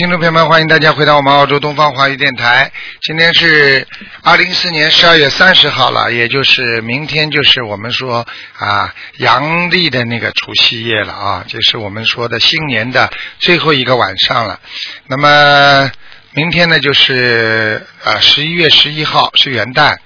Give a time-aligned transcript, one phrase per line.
[0.00, 2.72] 听众朋友们，欢迎大家回到我们澳洲东方华语电台。
[3.02, 3.86] 今天是
[4.22, 8.26] 二零一四年十二月三十号了，也就是明天就是我们说
[8.56, 14.58] 啊阳历的那个除夕夜了啊，这是我们说的新年的最后一个晚上了。
[15.06, 15.92] 那么
[16.32, 19.98] 明天呢就是啊十一月十一号是元旦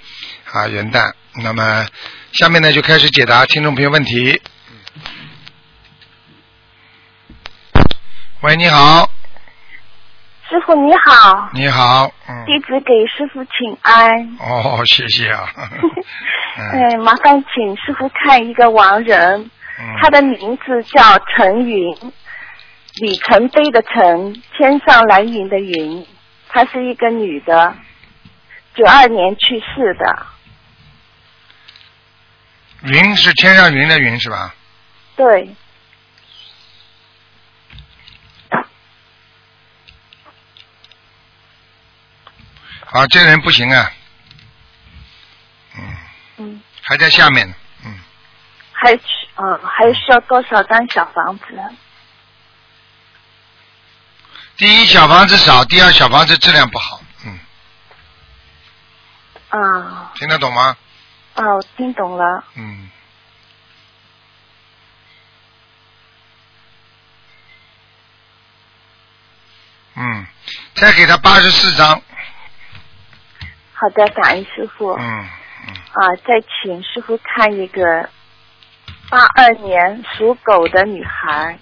[0.50, 1.12] 啊元旦。
[1.40, 1.86] 那么
[2.32, 4.42] 下面呢就开始解答听众朋友问题。
[8.40, 9.08] 喂，你好，
[10.48, 14.36] 师傅你好，你好，嗯，弟子给师傅请安。
[14.38, 15.48] 哦，谢谢啊。
[16.56, 21.02] 嗯哎，麻烦请师傅看一个亡人，嗯他的名字叫
[21.34, 21.96] 陈云，
[23.00, 26.06] 里程碑的陈，天上蓝云的云，
[26.48, 27.74] 她是一个女的，
[28.74, 30.26] 九二年去世的。
[32.82, 34.54] 云是天上云的云是吧？
[35.16, 35.48] 对，
[42.94, 43.90] 啊，这人不行啊，
[45.76, 45.96] 嗯，
[46.36, 47.48] 嗯，还在下面。
[47.48, 47.98] 呢，嗯，
[48.72, 49.02] 还需
[49.34, 51.44] 嗯还需要多少张小房子？
[54.56, 57.40] 第一小房子少，第二小房子质量不好，嗯，
[59.48, 60.12] 啊。
[60.14, 60.76] 听得懂吗？
[61.34, 62.44] 哦，我听懂了。
[62.54, 62.88] 嗯，
[69.96, 70.26] 嗯，
[70.76, 72.00] 再给他八十四张，
[73.74, 74.92] 好的，感恩师傅。
[74.92, 75.28] 嗯
[75.66, 78.08] 嗯，啊，再请师傅看一个
[79.10, 81.58] 八二年属狗的女孩，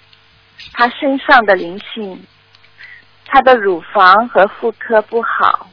[0.73, 2.25] 她身上的灵性，
[3.25, 5.69] 她的乳房和妇科不好。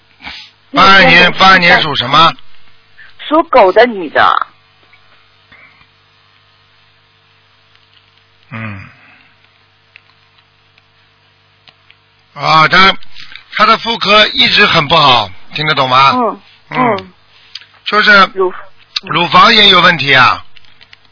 [0.73, 2.33] 八二年八二年属什么？
[3.29, 4.47] 属狗的女的，
[8.51, 8.89] 嗯，
[12.35, 12.93] 啊，他
[13.57, 16.13] 他的妇科一直很不好，听得懂吗？
[16.15, 16.41] 嗯
[16.71, 17.13] 嗯，
[17.85, 18.53] 就是乳
[19.03, 20.45] 乳房也有问题啊。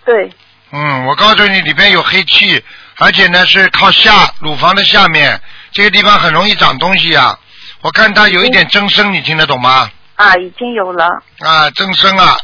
[0.04, 0.30] 对，
[0.70, 2.62] 嗯，我告诉你，里边有黑气，
[2.96, 5.40] 而且呢是靠下乳房的下面
[5.72, 7.38] 这个地方很容易长东西啊。
[7.80, 9.90] 我看它有一点增生，你听得懂吗？
[10.16, 12.36] 啊，已经有了，啊，增生啊，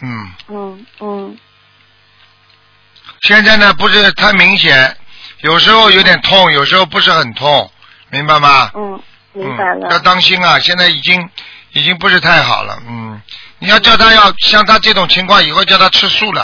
[0.00, 1.38] 嗯，嗯嗯
[3.22, 4.96] 现在呢不是太明显，
[5.40, 7.70] 有时候有点痛，有时候不是很痛，
[8.10, 8.70] 明白吗？
[8.74, 9.00] 嗯，
[9.32, 10.58] 明白了，要，当心啊！
[10.58, 11.30] 现在已经
[11.72, 13.22] 已经不是太好了，嗯，
[13.60, 16.42] 你要叫他要像他这种情况，以后叫他吃素了，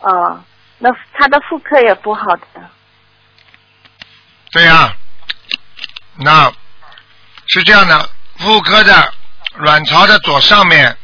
[0.00, 0.42] 啊，
[0.78, 2.46] 那他的妇科也不好的，
[4.52, 4.96] 对呀、
[6.16, 6.50] 那
[7.46, 8.08] 是这样的，
[8.38, 9.12] 妇科的
[9.56, 10.96] 卵巢的左上面，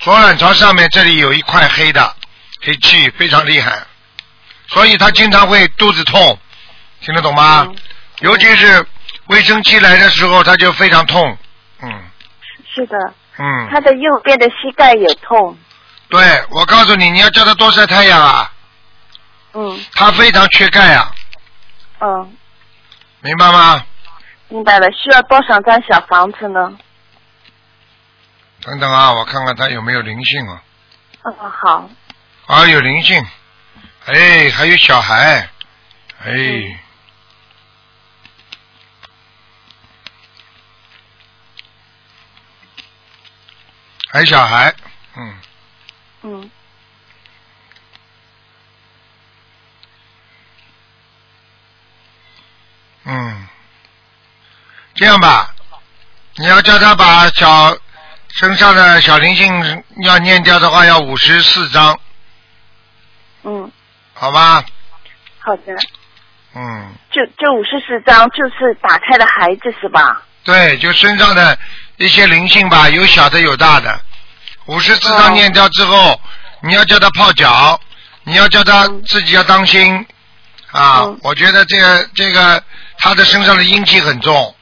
[0.00, 2.16] 左卵巢上面这里有一块黑的
[2.60, 3.86] 黑气，非常厉害，
[4.66, 6.36] 所以他经常会肚子痛，
[7.00, 7.66] 听得懂吗？
[7.68, 7.76] 嗯。
[8.20, 8.86] 尤其是
[9.32, 11.36] 卫生期来的时候，他就非常痛，
[11.82, 11.90] 嗯。
[12.74, 12.96] 是的，
[13.38, 13.68] 嗯。
[13.70, 15.56] 他的右边的膝盖也痛，
[16.08, 16.20] 对，
[16.50, 18.52] 我告诉你，你要叫他多晒太阳啊，
[19.54, 19.84] 嗯。
[19.94, 21.12] 他非常缺钙啊，
[22.00, 22.36] 嗯，
[23.20, 23.84] 明白吗？
[24.48, 26.72] 明白了，需要多少张小房子呢？
[28.62, 30.62] 等等啊，我看看他有没有灵性啊。
[31.24, 31.88] 嗯，好，
[32.46, 33.24] 啊，有灵性，
[34.06, 35.48] 哎，还有小孩，
[36.24, 36.78] 哎，嗯
[44.12, 44.74] 还有小孩，
[45.16, 45.34] 嗯，
[46.22, 46.50] 嗯。
[53.04, 53.48] 嗯，
[54.94, 55.54] 这样吧，
[56.36, 57.74] 你要叫他把小
[58.28, 61.98] 身上的小灵性要念掉的话，要五十四章，
[63.44, 63.72] 嗯，
[64.12, 64.62] 好吧？
[65.38, 65.74] 好的，
[66.54, 70.22] 嗯，就就五十四张，就是打开的孩子是吧？
[70.44, 71.58] 对，就身上的
[71.96, 74.00] 一些灵性吧，有小的有大的。
[74.66, 76.20] 五十四章哦念掉之后，
[76.62, 77.80] 你要叫他泡脚，
[78.24, 80.06] 你要叫他嗯自己要当心
[80.70, 81.00] 啊！
[81.02, 82.62] 嗯我觉得这个这个
[82.98, 84.54] 他的身上的阴气很重，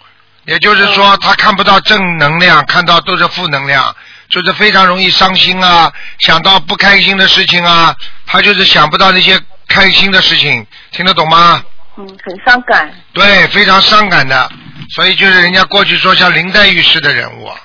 [0.47, 3.95] 也就是说嗯他看不到正能量，看到都是负能量，
[4.29, 7.95] 就是非常容易伤心啊，想到不开心的事情啊，
[8.27, 9.39] 他就是想不到那些
[9.69, 11.63] 开心的事情，听得懂吗？
[11.97, 12.91] 嗯，很伤感。
[13.13, 14.51] 对，非常伤感的，
[14.95, 17.57] 所以就是人家过去说像林黛玉式的人物啊，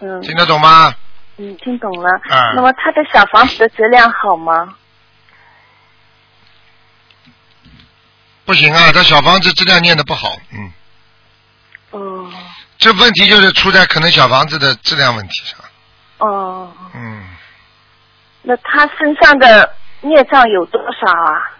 [0.00, 0.94] 嗯听得懂吗？
[1.36, 2.08] 嗯，听懂了。
[2.30, 4.76] 嗯那么他的小房子的质量好吗？
[8.44, 10.72] 不行啊，他小房子质量念的不好，嗯，
[11.90, 12.30] 哦
[12.78, 15.58] 这问题就是出在可能小房子的质量问题上，
[16.18, 17.24] 哦，嗯，
[18.42, 21.50] 那他身上的孽障有多少啊？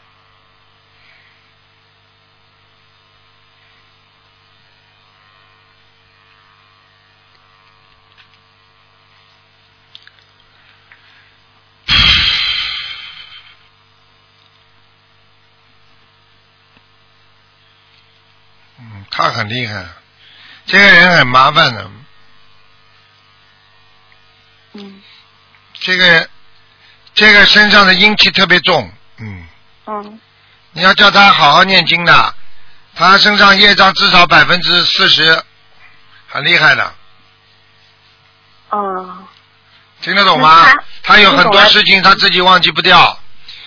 [18.79, 19.85] 嗯，他很厉害，
[20.65, 21.91] 这个人很麻烦的，
[24.73, 25.03] 嗯。
[25.81, 26.29] 这个
[27.13, 29.47] 这个身上的阴气特别重，嗯，
[29.87, 30.21] 嗯
[30.73, 32.35] 你要叫他好好念经的，
[32.95, 35.43] 他身上业障至少百分之四十，
[36.29, 36.95] 很厉害的，
[38.71, 39.27] 哦。
[40.01, 40.65] 听得懂吗？
[41.03, 41.19] 他？
[41.19, 43.19] 有很多事情他自己忘记不掉，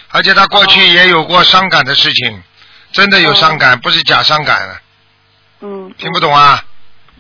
[0.10, 2.44] 而且他过去也有过伤感的事情，
[2.92, 4.82] 真的有伤感，不是假伤感了，
[5.62, 6.64] 嗯听不懂啊？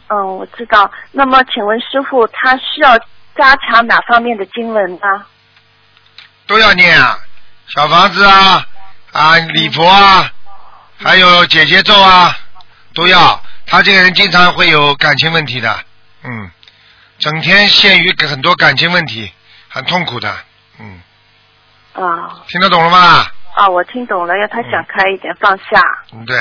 [0.09, 0.89] 嗯，我知道。
[1.11, 2.97] 那么，请问师傅，他需要
[3.35, 5.25] 加强哪方面的经文呢？
[6.45, 7.19] 都要念啊，
[7.67, 8.65] 小房子啊，
[9.11, 10.31] 啊礼佛啊，
[10.97, 12.37] 还有姐姐咒啊，
[12.93, 13.41] 都要。
[13.65, 15.77] 他这个人经常会有感情问题的，
[16.23, 16.49] 嗯，
[17.19, 19.29] 整天陷于很多感情问题，
[19.67, 20.33] 很痛苦的，
[20.79, 21.01] 嗯，
[21.93, 23.25] 啊听得懂了吗？
[23.55, 25.81] 啊，我听懂了，要他想开一点，放下。
[26.13, 26.37] 嗯，对，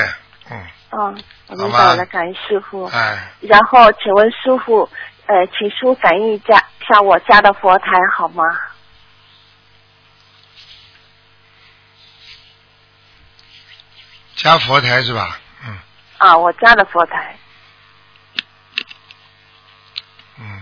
[0.49, 1.13] 嗯，嗯，我
[1.49, 2.85] 明好吧白了，感恩师傅。
[2.85, 4.89] 哎，然后，请问师傅，
[5.27, 8.43] 呃，请师傅感应一下下我家的佛台好吗？
[14.35, 15.39] 加佛台是吧？
[15.65, 15.77] 嗯
[16.19, 17.35] 啊，我家的佛台。
[20.39, 20.61] 嗯，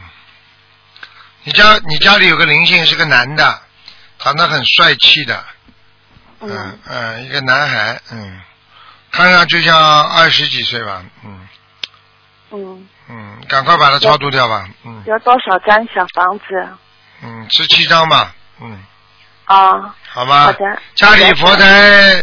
[1.43, 3.61] 你家你家里有个灵性是个男的，
[4.19, 5.45] 长得很帅气的，
[6.39, 8.41] 嗯嗯嗯，一个男孩，嗯，
[9.15, 11.47] 看上去像二十几岁吧，嗯
[12.51, 16.45] 嗯，嗯，赶快把它超度掉吧，嗯有多少张小房子？
[17.23, 18.83] 嗯，十七张吧，嗯，
[19.45, 20.47] 啊，好吧。
[20.47, 20.81] 好的。
[20.95, 22.21] 家里佛台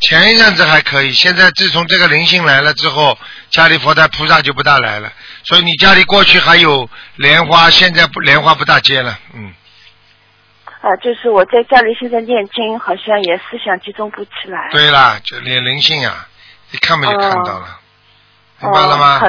[0.00, 3.18] 前一阵子还可以，现在自从这个灵性来了之后，
[3.50, 5.12] 家里佛台菩萨就不大来了，
[5.44, 9.52] 所以你家里过去还有莲花，现在不莲花不大接了，嗯，
[10.80, 14.68] 啊，就是我在家里现在念经，好像也思想集中不起来。
[14.70, 16.28] 对啦，就连灵性啊，
[16.70, 17.80] 一看嘛就看到了，
[18.60, 19.18] 明白了哦、吗？
[19.18, 19.26] 好，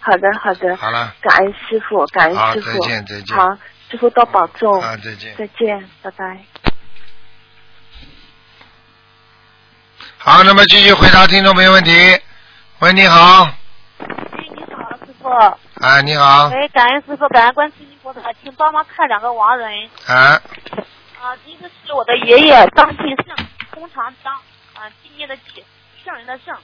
[0.00, 0.76] 好的，好的。
[0.76, 2.80] 好了，感恩师傅，感恩师傅。
[2.80, 3.48] 再见再见好，
[3.90, 4.80] 师傅多保重。
[4.80, 5.34] 啊，再见。
[5.36, 6.38] 再见，拜拜。
[10.18, 11.92] 好，那么继续回答听众朋友问题。
[12.80, 13.44] 喂，你好，
[13.98, 14.06] 哎，
[14.54, 15.28] 你好，师傅。
[15.80, 17.74] 哎，你好，喂，感恩师傅，感恩观世
[18.42, 19.90] 请帮忙看两个亡人。
[20.06, 20.40] 啊，
[21.20, 24.34] 啊，一个是我的爷爷张继胜，通常张，
[24.74, 25.64] 啊，纪念的纪，
[26.04, 26.56] 圣人的圣，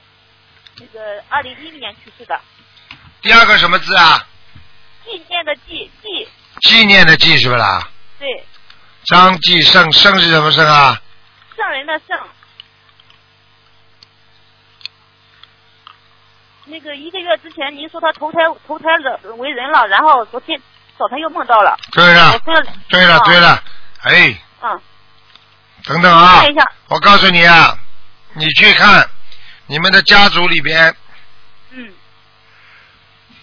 [0.78, 2.40] 那个二零一零年去世的。
[3.22, 4.26] 第二个什么字啊？
[5.04, 6.28] 纪念的纪，纪，
[6.62, 7.88] 纪念的纪是不是啦？
[8.19, 8.44] 对，
[9.04, 11.00] 张继胜，胜是什么胜啊？
[11.56, 12.19] 圣人的圣。
[16.69, 20.60] 那个一个月之前，您说他投胎投胎了为人了，然后昨天
[20.98, 21.76] 早晨又梦到了。
[21.93, 22.38] 对了
[22.88, 23.62] 对了，啊对了，
[24.02, 24.81] 哎，嗯，
[25.84, 27.78] 等等啊看一，下，我告诉你啊，
[28.34, 29.09] 你去看
[29.66, 30.94] 你们的家族里边，
[31.73, 31.92] 嗯，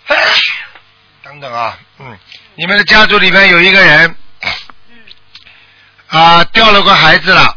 [1.24, 2.18] 等等啊，嗯，
[2.56, 4.16] 你们的家族里边有一个人
[4.90, 5.00] 嗯，
[6.08, 7.56] 啊掉了个孩子了，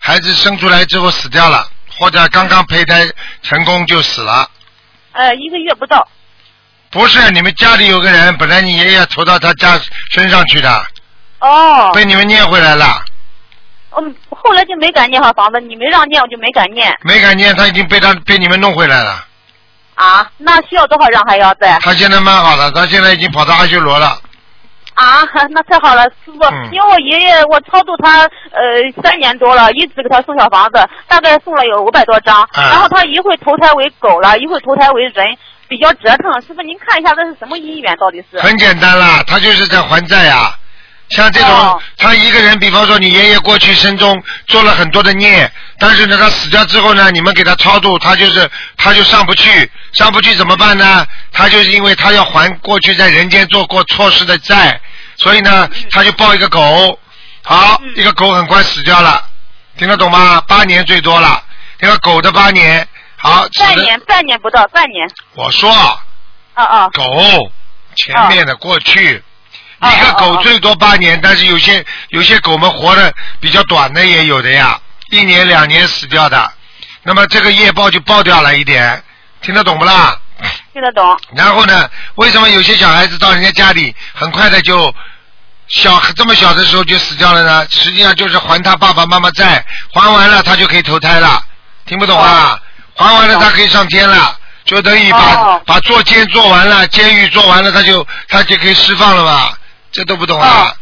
[0.00, 1.68] 孩子生出来之后死掉了，
[1.98, 3.06] 或者刚刚胚胎
[3.42, 4.50] 成功就死了。
[5.12, 6.08] 呃，一个月不到。
[6.90, 9.78] 不是，你们家里有个人，本来你爷爷投到他家
[10.12, 10.86] 身上去的，
[11.40, 13.04] 哦，被你们念回来了，
[13.96, 19.24] 嗯，后来就没敢念好房子，你没让念，我就没敢念没敢念，他已经被他被你们弄回来了。
[19.94, 20.30] 啊。
[20.38, 24.18] 那需要多少张还要再他现在蛮好的，他现在已经跑到阿修罗了。
[24.94, 25.22] 啊？
[25.50, 35.26] 那太好了，师傅，嗯因为我爷爷我超度他呃三年多了，一直给他送小房子，大概送了有五百多张，啊然后他一会投胎为狗了，一会投胎为人，
[35.68, 36.32] 比较折腾。
[36.42, 38.40] 师傅您看一下这是什么因缘到底是？
[38.40, 40.54] 很简单啦，他就是在还债呀、
[41.10, 51.06] 像这种，哦他一个人，比方说你爷爷过去生中做了很多的孽，但是呢，他死掉之后呢，你们给他超度，他就是他就上不去，上不去怎么办呢？
[51.32, 54.80] 他就是因为他要还过去在人间做过错事的债，
[55.16, 56.98] 所以呢，他就抱一个狗，
[57.42, 59.24] 好，嗯一个狗很快死掉了，
[59.78, 60.40] 听得懂吗？
[60.46, 61.42] 八年最多了，
[61.78, 65.08] 这个狗的八年，好，半年，半年不到，半年。
[65.34, 65.70] 我说。
[66.54, 67.04] 啊啊狗
[67.94, 69.22] 前面的过去，
[69.78, 74.80] 哦一个狗最多八年，但是有些有些狗们活的比较短的也有的呀，
[75.10, 76.50] 一年两年死掉的，
[77.02, 79.04] 那么这个业报就报掉了一点，
[79.42, 80.18] 听得懂不啦？
[80.72, 81.04] 听得懂。
[81.34, 84.94] 然后呢，为什么有些小孩子到人家家里很快的就
[85.68, 87.66] 小这么小的时候就死掉了呢？
[87.68, 91.42] 实际上就是还他爸爸妈妈债，还完了他就可以投胎了，
[91.84, 92.58] 听不懂啊？
[92.96, 99.58] 还完了他可以上天了，就等于把、哦把坐监做完了，监狱做完了，他就他就可以释放了吧？
[99.92, 100.68] 这都不懂啊？
[100.68, 100.76] 哦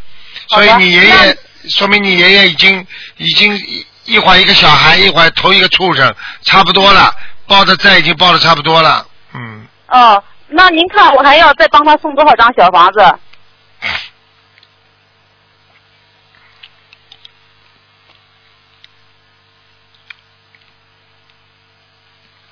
[0.47, 1.39] 所以你爷爷，
[1.71, 7.11] 说明你爷爷已经已经一一会儿一个小孩，一会儿投一个畜生，差不多了，
[7.47, 13.01] 报的债已经报的差不多了，嗯，哦，那您看我还要再帮他送多少张小房子？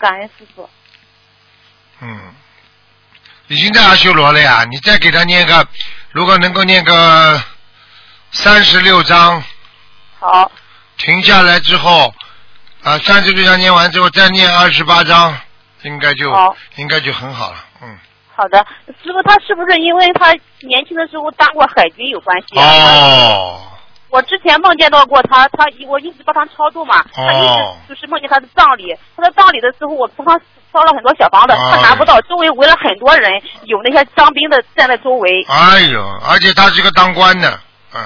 [0.02, 0.68] 感恩师傅。
[2.00, 2.34] 嗯，
[3.46, 5.64] 已经在阿修罗了呀，你再给他念个，
[6.10, 7.40] 如果能够念个
[8.32, 9.40] 三十六章，
[10.18, 10.50] 好，
[10.98, 12.12] 停下来之后，
[12.82, 15.38] 啊，三十六章念完之后再念二十八章，
[15.82, 16.32] 应该就
[16.74, 17.96] 应该就很好了，嗯。
[18.34, 20.32] 好的，师傅他是不是因为他
[20.66, 22.64] 年轻的时候当过海军有关系啊？
[22.66, 23.72] 哦，
[24.12, 28.94] 我之前梦见到过他，他我一直帮他超度嘛，他一哦直就是梦见他的葬礼。
[29.16, 30.38] 他的葬礼的时候，我帮他
[30.70, 33.32] 烧了很多小房子，哦他拿不到，周围围了很多人，
[33.64, 35.42] 有那些当兵的站在周围。
[35.48, 37.58] 哎呦，而且他是个当官的，
[37.94, 38.02] 嗯，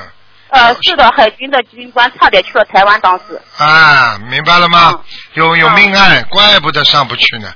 [0.51, 3.41] 呃，是的，海军的军官差点去了台湾，当时。
[3.59, 4.93] 啊，明白了吗？
[4.93, 5.01] 嗯
[5.35, 7.53] 有有命案，怪不得上不去呢。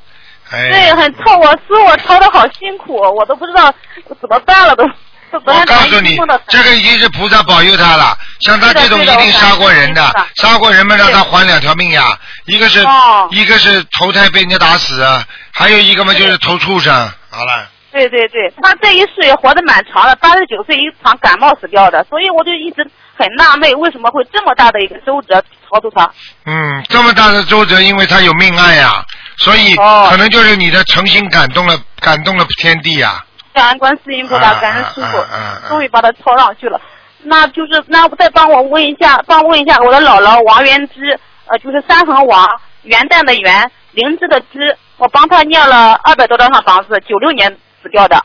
[0.51, 3.73] 哎，对，很臭，我说我超的好辛苦，我都不知道
[4.21, 4.85] 怎么办了都。
[5.45, 6.19] 我告诉你
[6.49, 8.17] 这个已经是菩萨保佑他了。
[8.41, 10.03] 像他这种一定杀过人的，
[10.37, 12.19] 杀过人们，让他还两条命呀。
[12.47, 15.05] 一个是哦一个是投胎被人家打死，
[15.53, 16.93] 还有一个嘛就是投畜生。
[17.31, 22.85] 好了，对对对，他这一世也活得蛮长的，八十九岁一场感冒死掉的，所以我就一直
[23.17, 26.11] 很纳闷，为什么会这么大的一个周折超度他？
[26.47, 29.05] 嗯，这么大的周折，因为他有命案呀，
[29.37, 33.23] 所以哦可能就是你的诚心感动了，感动了天地呀。
[33.53, 36.81] 感恩观世音菩啊萨，感恩师傅，终于把他抄上去了。
[37.23, 48.25] 那就是那再帮我问一下，帮我问一下我的姥姥王元芝，呃，就是三横王，元旦的元，灵芝的芝，我帮他念了二百多张小房子，九六年死掉的，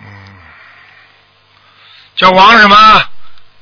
[0.00, 0.06] 嗯，
[2.14, 2.76] 叫王什么？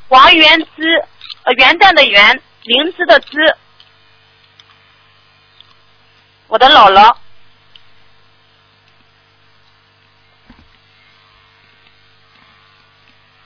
[0.08, 1.04] 王元芝，
[1.42, 3.56] 呃，元旦的元，灵芝的芝，
[6.46, 7.16] 我的姥姥。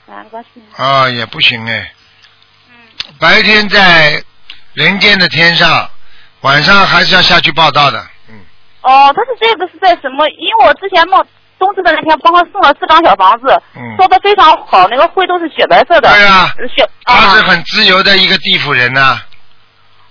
[0.77, 1.91] 啊，也不行哎。
[2.69, 4.23] 嗯白天在
[4.73, 5.89] 人间的天上，
[6.41, 7.99] 晚上还是要下去报道的。
[8.29, 8.35] 嗯，
[8.81, 10.27] 哦，他是这个是在什么？
[10.29, 11.23] 因为我之前梦
[11.59, 16.09] 冬至的那天帮他送了四张小房子，嗯做的非常好，那个灰都是雪白色的。
[16.09, 16.53] 对啊
[17.05, 19.19] 他啊是很自由的一个地府人呐、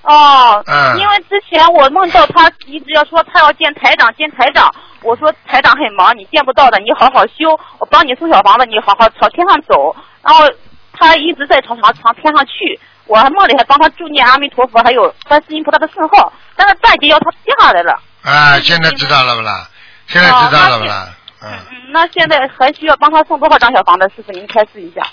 [0.02, 9.94] 哦，嗯因为之前我梦到他一直要说他要见台长，见台长，我说台长很忙，你见不到的，你好好修，我帮你送小房子，你好好朝天上走。
[10.22, 10.44] 然后
[10.92, 18.00] 他一直在朝朝朝天上去，我还梦里还帮他助念阿弥陀佛，还有观世音菩萨的圣号，但是半截腰他掉下来了。
[18.22, 19.68] 啊，现在知道了不啦？
[20.06, 21.08] 现在知道了不啦？
[21.42, 24.10] 嗯，嗯，那现在还需要帮他送多少张小房子？
[24.16, 25.06] 师傅您开示一下。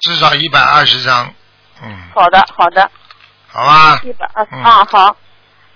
[0.00, 1.34] 至少一百二十张。
[1.82, 2.90] 嗯，好的，好的，
[3.48, 4.00] 好吧。
[4.04, 5.16] 一百二嗯啊，好。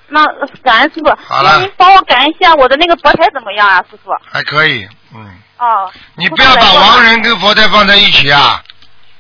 [0.09, 0.23] 那
[0.63, 4.11] 感恩师傅，好了那您帮我感恩一下我的那个佛台怎么样啊，师傅？
[4.31, 4.87] 还可以。
[5.15, 8.63] 嗯，哦，你不要把亡人跟佛台放在一起啊！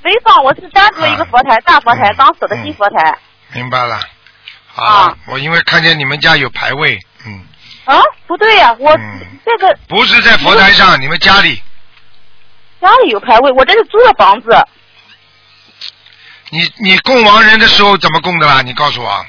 [0.02, 3.16] 没放，我是单独一个佛台，大佛台嗯刚舍的新佛台。
[3.54, 4.00] 明白了。
[4.66, 7.40] 好啊，我因为看见你们家有牌位，嗯，
[7.86, 11.62] 啊，不对呀、我嗯这个不是在佛台上，你们家里，
[12.82, 14.48] 家里有牌位，我这是租的房子。
[16.52, 18.60] 你你供亡人的时候怎么供的啦？
[18.60, 19.26] 你告诉我。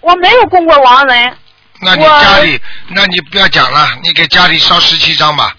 [0.00, 1.36] 我没有供过亡人。
[1.82, 5.54] 那你家里，那你不要讲了，你给家里烧十七张吧，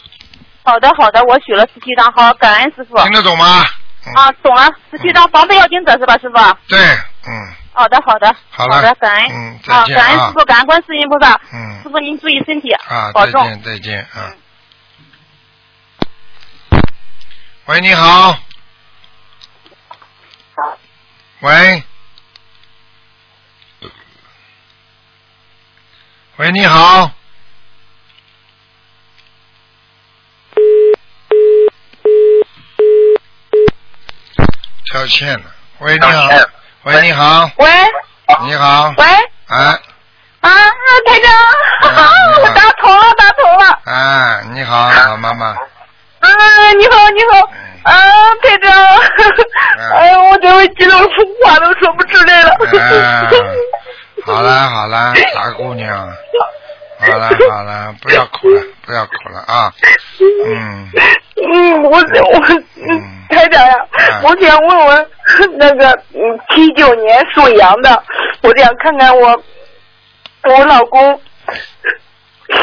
[0.63, 2.97] 好的，好的，我许了十七张，好，感恩师傅。
[3.03, 3.63] 听得懂吗？
[4.07, 6.57] 嗯、啊，懂了，十七张房子要盯着是吧，师傅？
[6.67, 6.79] 对，
[7.27, 13.43] 嗯好的，好的，好了的，感恩，嗯再啊，见啊感恩师傅，感恩观世音菩萨，嗯师傅您注意身体，啊，保重。
[13.43, 14.33] 再见再见啊。
[17.67, 18.35] 喂，你好。
[21.41, 21.83] 喂。
[26.37, 27.11] 喂，你好。
[34.91, 35.45] 跳线了。
[35.79, 36.27] 喂，你好。
[36.83, 37.51] 喂，你好。
[37.57, 37.67] 喂
[38.45, 38.93] 你好。
[38.97, 39.05] 喂
[39.47, 39.57] 哎
[40.41, 40.49] 啊，
[41.05, 41.31] 台长，
[42.43, 43.79] 我打通了，打通了。
[43.85, 45.47] 哎，你好，老妈妈。
[45.47, 46.29] 啊，
[46.77, 47.93] 你好，你好，嗯啊，
[48.41, 48.71] 台长，
[49.97, 50.99] 哎呀，我这回激动，
[51.45, 52.49] 话都说不出来了。
[52.77, 53.27] 哎，
[54.25, 56.07] 好了好了，大姑娘，
[56.99, 59.73] 好了 好了，不要哭了，不要哭了啊。
[60.45, 60.89] 嗯
[61.53, 65.07] 嗯，我我嗯台长呀哎，我想问问
[65.57, 66.19] 那个嗯
[66.49, 68.03] 七九年属羊的，
[68.41, 69.41] 我想看看我
[70.43, 71.21] 我老公，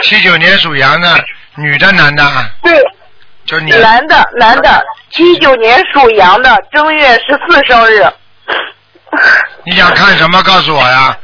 [0.02, 1.08] 七九年属羊的，
[1.56, 2.50] 女的男的啊？
[2.62, 2.78] 对，
[3.46, 3.70] 就你。
[3.70, 8.06] 男的男的，七九年属羊的，正月十四生日。
[9.64, 10.42] 你想看什么？
[10.42, 11.16] 告诉我呀。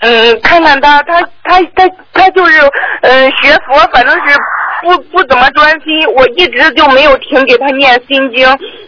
[0.00, 2.60] 嗯，看看他，他他他他就是
[3.02, 4.36] 嗯学佛，反正是
[4.82, 8.46] 不不怎么专心，我一直就没有停给他念心经，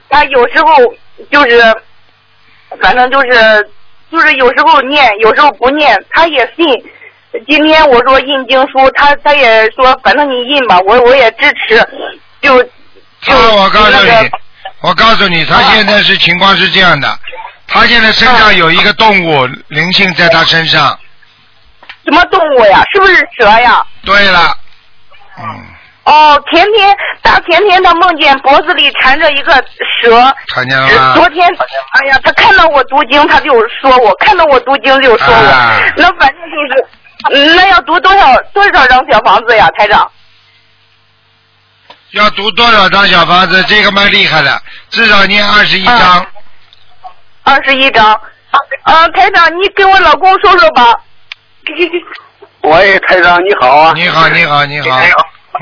[0.09, 0.77] 他有时候
[1.31, 1.61] 就是，
[2.81, 3.69] 反正就是
[4.13, 6.67] 就是有时候念，有时候不念，他也信。
[7.47, 11.77] 今天我说印经书，他他也说，反正你印吧，我我也支持，
[12.41, 12.69] 就就
[13.23, 14.31] 他，我告诉你那个，
[14.81, 17.09] 我告诉你，他啊现在是情况是这样的，
[17.69, 20.99] 他现在身上有一个动物灵性在他身上。
[22.05, 22.83] 什么动物呀？
[22.93, 23.81] 是不是蛇呀？
[24.05, 24.53] 对了，
[25.39, 25.65] 嗯，
[26.05, 29.53] 哦，前天大前天他梦见脖子里缠着一个
[30.03, 31.29] 蛇，看见了吗昨？
[31.29, 35.47] 天，哎呀，他看到我读经，他就说我；看到我读经就说我。
[35.49, 36.89] 啊那反正就是，嗯
[37.31, 40.11] 那要读多少多少张小房子呀，台长？
[42.13, 43.63] 要读多少张小房子？
[43.65, 46.27] 这个蛮厉害的，至少念二十一啊章。
[47.45, 48.13] 二十一张。
[48.83, 50.95] 啊，台长，你跟我老公说说吧。
[52.63, 53.93] 喂，台长你好啊！
[53.95, 54.99] 你好，你好，你好。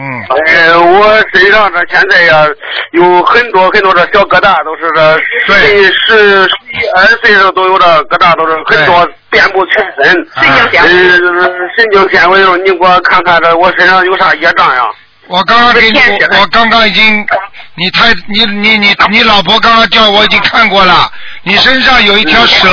[0.00, 2.46] 嗯，呃，我身上这现在呀
[2.92, 6.50] 有很多很多的小疙瘩，都是这对十十
[6.94, 10.04] 二岁时候都有的疙瘩，都是很多遍布全身。
[10.36, 14.84] 神经纤呃，神经纤维，你给我看看这我身上有啥业障呀？
[15.26, 17.26] 我刚刚给你，天我我刚刚已经，
[17.74, 21.10] 你太你你你你老婆刚刚叫我已经看过了，
[21.42, 22.68] 你身上有一条蛇，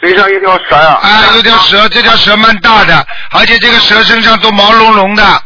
[0.00, 5.42] 身上一条蛇呀、啊，有条蛇，这条蛇蛮大的，而且这个蛇身上都毛茸茸的，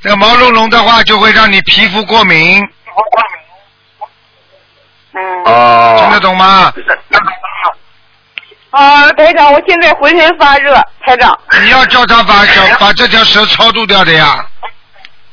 [0.00, 2.62] 这个毛茸茸的话就会让你皮肤过敏，
[5.12, 5.44] 嗯。
[5.44, 5.96] 哦。
[5.98, 6.72] 听得懂吗？
[8.70, 11.36] 啊，台长，我现在浑身发热，台长。
[11.62, 14.44] 你要叫他把小把这条蛇超度掉的呀，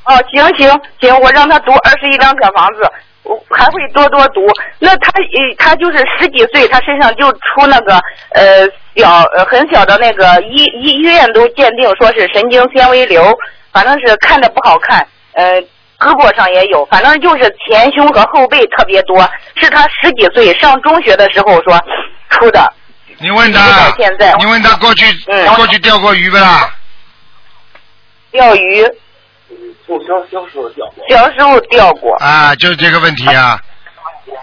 [0.06, 2.91] 哦，行行行，我让他读二十一张小房子，我
[3.50, 4.42] 还会多多读。
[4.80, 7.96] 那他呃，他就是十几岁，他身上就出那个
[8.32, 13.32] 呃小呃很小的那个医医医院都鉴定说是神经纤维瘤，
[13.72, 15.62] 反正是看着不好看，呃
[16.00, 19.22] 胳膊上也有，反正就是前胸和后背特别多，
[19.56, 21.80] 是他十几岁上中学的时候说
[22.30, 22.74] 出的。
[23.20, 26.70] 你问他现在，你问他过去嗯过去钓过鱼不啦？
[28.32, 28.84] 钓鱼，
[29.86, 31.06] 从小小时候掉过。
[31.10, 32.15] 小时候掉过。
[32.17, 33.60] 啊，就是这个问题啊，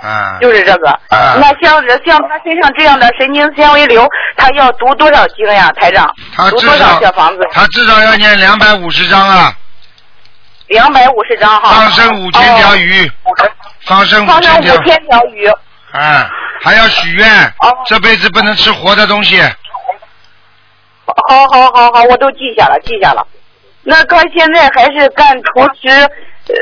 [0.02, 0.90] 啊，就是这个。
[0.90, 6.12] 啊那像这像他身上这样的神经纤维瘤，他要读多少经呀，台长？
[6.34, 7.40] 他至读多少少小房子？
[7.52, 9.52] 他至少要念两百五十章啊，
[10.68, 11.74] 两百五十张哈。
[11.74, 12.76] 放生五千条哦。
[12.76, 13.12] 鱼，
[13.86, 15.46] 放生放五千条，生五千条鱼。
[15.92, 16.30] 啊，
[16.62, 19.40] 还要许愿哦，这辈子不能吃活的东西。
[21.06, 23.26] 好好好好，我都记下了，记下了。
[23.82, 26.54] 那他现在还是干厨师，呃，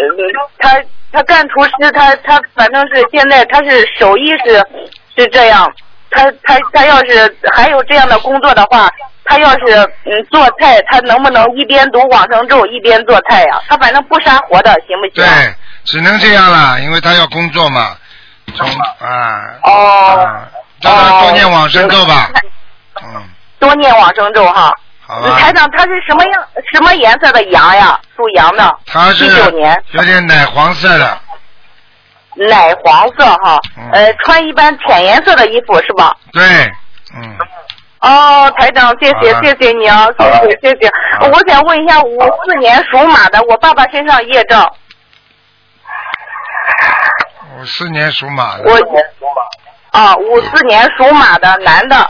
[0.59, 0.77] 他
[1.13, 4.65] 他干厨师，他他反正是现在他是手艺是
[5.17, 5.71] 是这样，
[6.11, 8.89] 他他他要是还有这样的工作的话，
[9.25, 13.61] 他要是嗯做菜，他能不能一边读往生咒一边做菜呀？
[13.69, 15.55] 他反正不杀活的，行不行对？，
[15.85, 17.97] 只能这样了，因为他要工作嘛。
[18.55, 20.49] 从啊哦，啊，
[20.81, 22.31] 他多念往生咒吧。
[23.03, 23.23] 嗯，
[23.59, 24.73] 多念往生咒哈。
[25.09, 25.39] 好吧。
[25.39, 27.99] 台长，他是什么样什么颜色的羊呀？
[28.15, 28.79] 属羊的。
[28.87, 29.83] 他是一九年。
[29.93, 31.19] 有点奶黄色的，
[32.37, 36.15] 奶黄色哈，嗯呃，穿一般浅颜色的衣服是吧？
[36.33, 36.43] 对，
[37.17, 37.37] 嗯，
[38.01, 40.91] 哦，台长，谢谢谢谢你啊，谢谢谢谢。
[41.33, 44.71] 我想问一下，五四年属马的，我爸爸身上业障，
[47.57, 48.65] 五四年属马的。
[48.65, 48.79] 我
[49.91, 52.09] 啊，五四年属马的男的，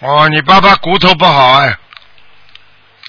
[0.00, 1.76] 哦，你爸爸骨头不好哎，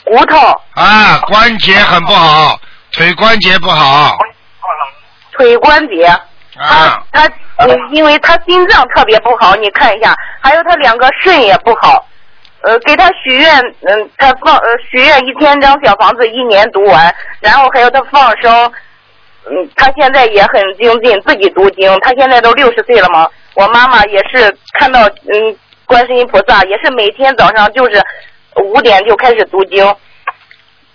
[0.06, 0.38] 骨头、
[0.74, 2.60] 啊，关节很不好，
[2.92, 4.18] 腿关节不好。
[5.34, 6.06] 腿关节，
[6.56, 7.26] 他啊，他
[7.58, 12.06] 嗯，因为他心脏特别不好，你看一下，还有他两个肾也不好。
[12.62, 18.52] 呃，给他许愿，嗯，他放呃许愿一千张小房子一年读完，然后还有他放生，
[19.46, 21.98] 嗯，他现在也很精进，自己读经。
[22.02, 25.56] 他现在都六十岁了嘛，我妈妈也是看到嗯
[25.90, 28.00] 观世音菩萨，也是每天早上就是
[28.62, 29.84] 五点就开始读经。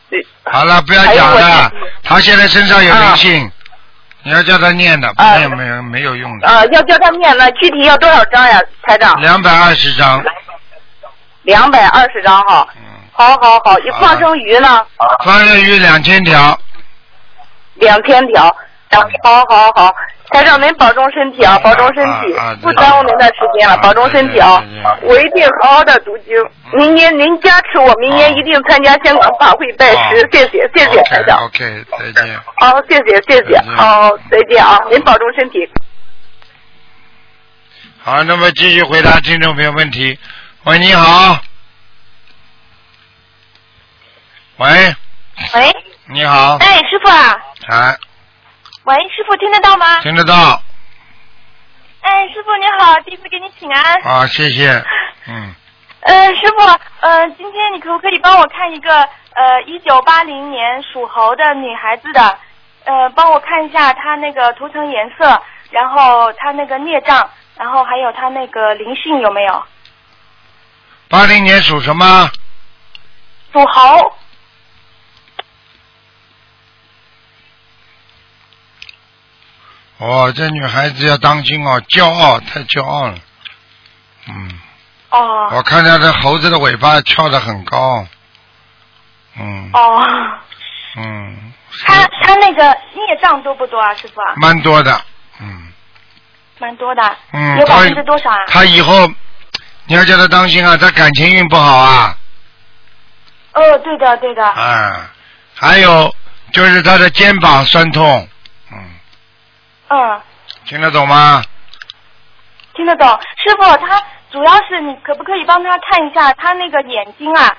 [0.09, 0.25] 对。
[0.45, 1.73] 好了，不要讲了，
[2.05, 3.51] 他现在身上有灵性，
[4.23, 5.35] 你要叫他念的，啊。
[5.35, 9.21] 没有没有没有用的，啊、要叫他念那，具体要多少张呀，台长？
[9.21, 10.23] 两百二十张，
[11.43, 12.69] 两百二十张哈。
[12.77, 14.87] 嗯，好好好，一好放生鱼呢，
[15.25, 16.57] 放生鱼两千条，
[17.75, 18.57] 两千条。
[19.25, 19.93] 好好好，
[20.31, 24.63] 台长您保重身体啊，保重身体啊啊，不耽误您的时间了，啊保重身体啊！
[25.03, 26.35] 我一定好好的读经，
[26.73, 31.45] 明年您加持我，明年一定参加香港法会拜师，谢谢谢谢台长。
[31.45, 31.85] OK，
[32.15, 32.41] 再见。
[32.57, 35.59] 好，谢谢谢谢，好，再见啊，您保重身体。
[38.03, 40.19] 好，那么继续回答听众朋友问题。
[40.65, 41.39] 喂，你好。
[44.57, 44.69] 喂，
[45.55, 46.57] 喂，你好。
[46.57, 47.37] 哎，师傅啊，
[47.69, 47.97] 哎，
[48.85, 50.01] 喂，师傅听得到吗？
[50.03, 50.35] 听得到
[52.03, 53.95] 哎，师傅你好，第一次给你请安。
[54.03, 54.27] 啊？
[54.27, 54.71] 谢谢。
[55.27, 55.55] 嗯，
[56.01, 56.67] 呃，师傅，
[57.01, 58.95] 呃，今天你可不可以帮我看一个
[59.33, 62.39] 呃一九八零年属猴的女孩子的，
[62.85, 69.65] 呃，帮我看一下她那个图层颜色，然后她那个孽障，然后还有她那个灵性有没有？
[71.09, 72.29] 八零年属什么？
[73.51, 74.13] 属猴。
[79.99, 83.15] 哦，这女孩子要当心哦，骄傲太骄傲了。
[84.29, 84.51] 嗯，
[85.11, 88.07] 哦我看到这猴子的尾巴翘得很高。
[89.37, 90.03] 嗯哦，
[90.97, 91.53] 嗯，
[91.85, 94.35] 他他那个孽障多不多啊，师傅啊？
[94.37, 95.01] 蛮多的。
[95.41, 95.73] 嗯
[96.59, 97.17] 蛮多的。
[97.33, 98.39] 嗯，有百分之多少啊？
[98.47, 99.07] 她以后
[99.87, 102.17] 你要叫他当心啊，他感情运不好啊。
[103.55, 104.47] 哦，对的对的。
[104.47, 105.11] 啊，
[105.55, 106.15] 还有
[106.53, 108.29] 就是他的肩膀酸痛，
[109.89, 110.23] 嗯，嗯。
[110.65, 111.43] 听得懂吗？
[112.75, 117.57] 听得懂，师傅，他主要是你可不可以帮他看一下他那个眼睛啊？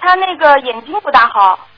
[0.00, 1.68] 他那个眼睛不大好。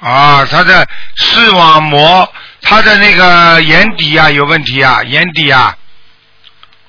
[0.00, 2.28] 啊，他的视网膜，
[2.60, 5.76] 他的那个眼底啊有问题啊，眼底啊。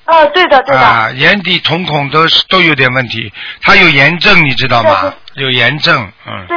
[0.06, 0.80] 呃，对的，对的。
[0.80, 5.12] 啊，眼底瞳孔都是都有点问题，他有炎症，你知道吗？
[5.34, 6.46] 有炎症，嗯。
[6.46, 6.56] 对。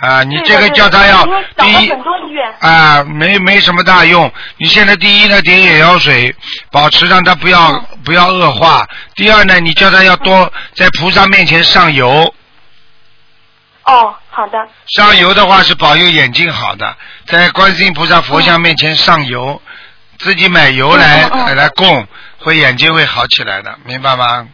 [0.00, 1.24] 啊，你这个叫他要
[1.56, 1.92] 第一。
[2.58, 4.30] 啊，没没什么大用。
[4.56, 6.34] 你现在第一呢，点眼药水，
[6.72, 8.84] 保持让他不要、嗯不要恶化。
[9.14, 12.34] 第二呢，你叫他要多在菩萨面前上油，
[13.84, 14.58] 哦，好的。
[14.88, 19.62] 上油的话是保佑眼睛好的，在观世音菩萨佛像面前上油，
[20.18, 22.04] 自己买油来、嗯嗯嗯来供，
[22.42, 24.48] 会眼睛会好起来的，明白吗？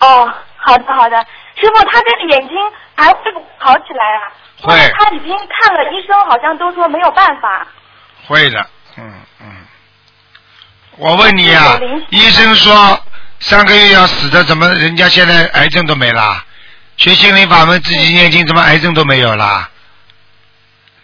[0.00, 1.16] 哦，好的好的，
[1.56, 2.56] 师傅，他这个眼睛
[2.96, 4.32] 还会不好起来啊？
[4.62, 7.66] 会他已经看了医生，好像都说没有办法。
[8.26, 8.66] 会的，
[8.96, 9.46] 嗯嗯。
[10.96, 11.78] 我问你啊
[12.10, 13.02] 医生说
[13.40, 16.44] 三个月要死的，怎么人家现在癌症都没啦？
[16.96, 19.68] 学心灵法门自己念经，怎么癌症都没有啦？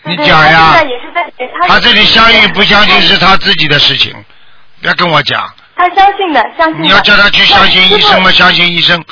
[0.03, 0.75] 你讲呀
[1.67, 4.12] 他这里相信不相信是他自己的事情，
[4.81, 5.51] 不要跟我讲。
[5.77, 6.83] 他相信的，相信的。
[6.83, 8.31] 你要叫他去相信医生吗？
[8.33, 9.05] 相信医生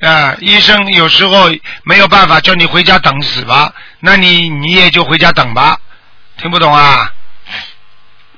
[0.00, 0.34] 啊！
[0.40, 1.50] 医生有时候
[1.84, 5.76] 没有办法，叫你回家等死吧，那你你也就回家等吧，
[6.38, 7.10] 听不懂啊？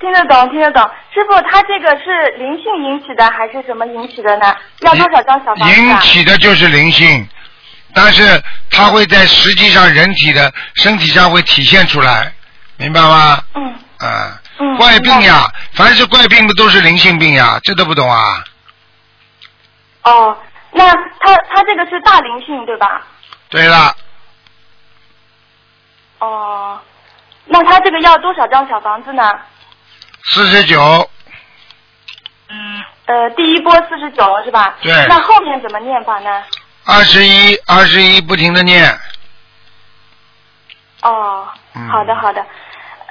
[0.01, 0.83] 听得懂，听得懂。
[1.12, 4.55] 师傅，他这个是灵性引起的还是什么引起的呢？
[4.81, 6.01] 要多少张小房子引啊？
[6.01, 7.27] 起的就是灵性，
[7.94, 12.33] 但是它会在实际上人体的身体上会体现出来，
[12.77, 13.42] 明白吗？
[13.55, 14.77] 嗯啊，嗯。
[14.77, 18.45] 怪病呀，凡是怪病不都是灵性病呀，这都不懂啊？
[20.03, 20.37] 哦，
[20.73, 23.03] 那他他这个是大灵性对吧？
[23.49, 23.97] 对了，
[26.19, 26.79] 哦，
[27.47, 29.33] 那他这个要多少张小房子呢？
[30.25, 31.11] 四十九，
[32.49, 34.75] 嗯呃，第一波四十九是吧？
[34.83, 36.43] 对那后面怎么念法呢？
[36.85, 38.99] 二十一，二十一，不停的念，
[41.03, 42.45] 哦，嗯好的好的。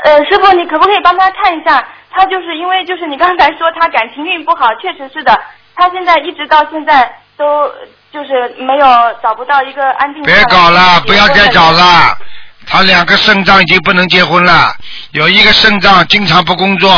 [0.04, 1.86] 呃，师傅，你可不可以帮他看一下？
[2.12, 5.40] 他就是因为就是你刚才说他感情运不好，确实是的。
[5.76, 7.68] 他现在一直到现在都
[8.12, 8.88] 就是没有
[9.24, 11.48] 找不到一个安定别搞了，不要再。
[11.48, 12.18] 找了。
[12.66, 14.76] 他两个肾脏已经不能结婚了，
[15.12, 16.92] 有一个肾脏经常不工作，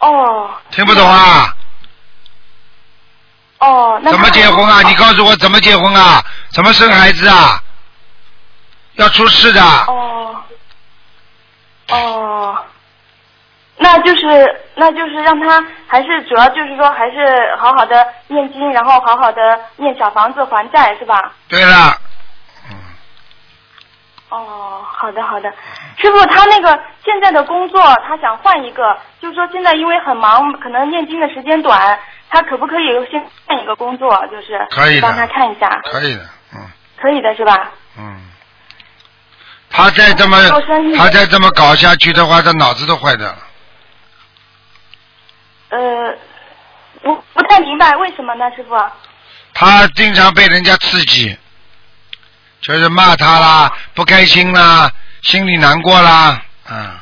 [0.00, 1.54] 哦听不懂啊？
[3.58, 4.82] 哦，那怎么结婚啊？
[4.82, 6.22] 你告诉我怎么结婚啊？
[6.50, 7.62] 怎么生孩子啊？
[8.94, 9.62] 要出事的。
[9.62, 10.34] 哦
[11.90, 12.56] 哦，
[13.78, 21.32] 那就是那就是让他还是主要就是说还是好好的念经，然后好好的念小房子还债是吧？
[21.48, 21.96] 对了，
[22.70, 22.76] 嗯，
[24.30, 25.48] 哦，好的好的，
[25.98, 31.98] 师傅，他那个现在的工作，他想换一个，就是说现在因为很忙，可能念经的时间短，
[32.30, 36.22] 他可不可以先换一个工作，就是可以的帮他看一下，可以的，
[36.54, 36.60] 嗯
[37.00, 37.70] 可以的是吧？
[37.98, 38.32] 嗯。
[39.76, 40.38] 他再这么
[40.96, 43.38] 他再这么搞下去的话，他脑子都坏掉了。
[45.68, 46.16] 呃，
[47.02, 48.74] 不不太明白为什么呢，师傅？
[49.52, 51.36] 他经常被人家刺激，
[52.62, 56.98] 就是骂他啦，不开心啦，心里难过啦，嗯，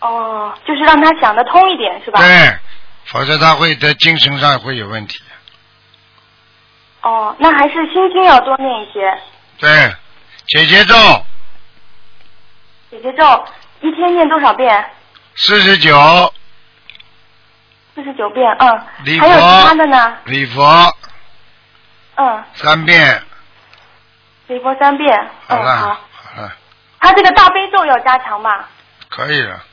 [0.00, 2.20] 哦，就是让他想得通一点是吧？
[2.20, 2.58] 对，
[3.04, 5.20] 否则他会在精神上会有问题。
[7.02, 9.16] 哦，那还是心经要多念一些。
[9.58, 9.94] 对，
[10.46, 10.94] 姐姐咒
[12.90, 13.44] 姐姐咒
[13.80, 14.90] 一天念多少遍？
[15.34, 16.32] 四十九，
[17.94, 18.86] 四十九遍，嗯。
[19.04, 20.18] 礼还有其他的呢？
[20.26, 20.96] 礼佛
[22.16, 23.22] 嗯，三遍，
[24.46, 25.18] 礼佛三遍。
[25.48, 25.86] 嗯，好了好。
[26.34, 26.52] 好了，
[27.00, 28.68] 他这个大悲咒要加强吧？
[29.08, 29.64] 可以了。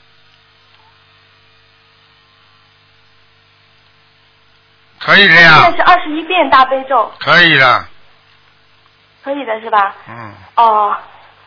[5.00, 7.88] 可以的现在，是二十一遍大悲咒，可以了，
[9.24, 9.96] 可以的是吧？
[10.08, 10.96] 嗯，哦，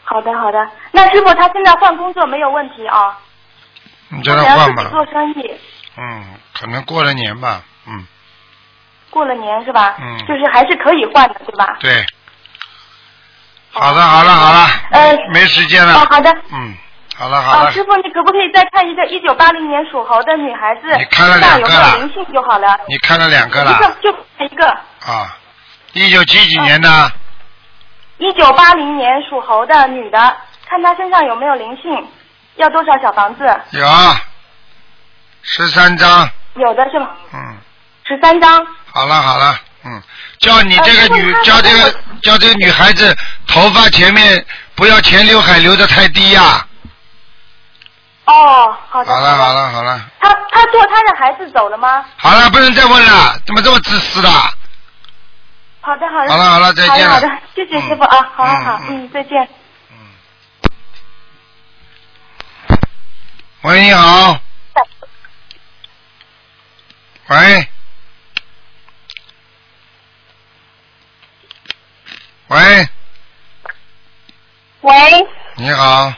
[0.05, 0.69] 好的好的。
[0.93, 3.19] 那师傅他现在换工作没有问题啊？
[4.09, 5.55] 你叫他换吧，做生意，
[5.97, 6.25] 嗯，
[6.59, 8.07] 可能过了年吧，嗯，
[9.11, 9.97] 过了年是吧？
[9.99, 11.77] 嗯就是还是可以换的，对吧？
[11.81, 12.05] 对。
[13.73, 16.31] 好的，好了，好了，呃没时间了哦，，好的。
[16.53, 16.75] 嗯，
[17.17, 22.79] 好了，好哦，了，师傅，你可不可以再看一个一九八零年属猴的女孩子你看了有两个了没有灵性就好了？
[22.87, 24.65] 你看了两个一了个就一个。
[24.69, 25.37] 啊？
[25.95, 26.89] 一九几几年的？
[28.25, 30.19] 一九八零年属猴的女的，
[30.67, 32.09] 看她身上有没有灵性，
[32.57, 33.45] 要多少小房子？
[33.73, 33.87] 有，
[35.43, 37.11] 十三张，有的是吗？
[37.35, 37.57] 嗯，
[38.05, 38.67] 十三张。
[38.91, 40.03] 好了好了，嗯，
[40.39, 43.15] 叫你这个女，呃叫这个叫这个女孩子
[43.47, 44.43] 头发前面
[44.75, 46.67] 不要前刘海留的太低呀、
[48.25, 49.15] 哦，好的。
[49.15, 49.55] 好了好的。
[49.55, 52.03] 了好了，他他堕胎的孩子走了吗？
[52.17, 54.31] 好了，不能再问了，怎么这么自私的？
[55.85, 56.31] 好的好的。
[56.31, 59.49] 好了好了再见了好的好的，谢谢师傅啊，好好好，嗯嗯，再见。
[63.63, 64.41] 喂，你好。
[67.29, 67.69] 喂。
[72.49, 72.89] 喂，
[74.83, 74.93] 喂，
[75.57, 76.11] 你好，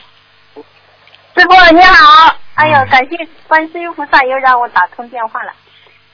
[1.35, 5.53] 师傅你好，哎呦嗯，感谢观世音菩萨又让我打通电话了。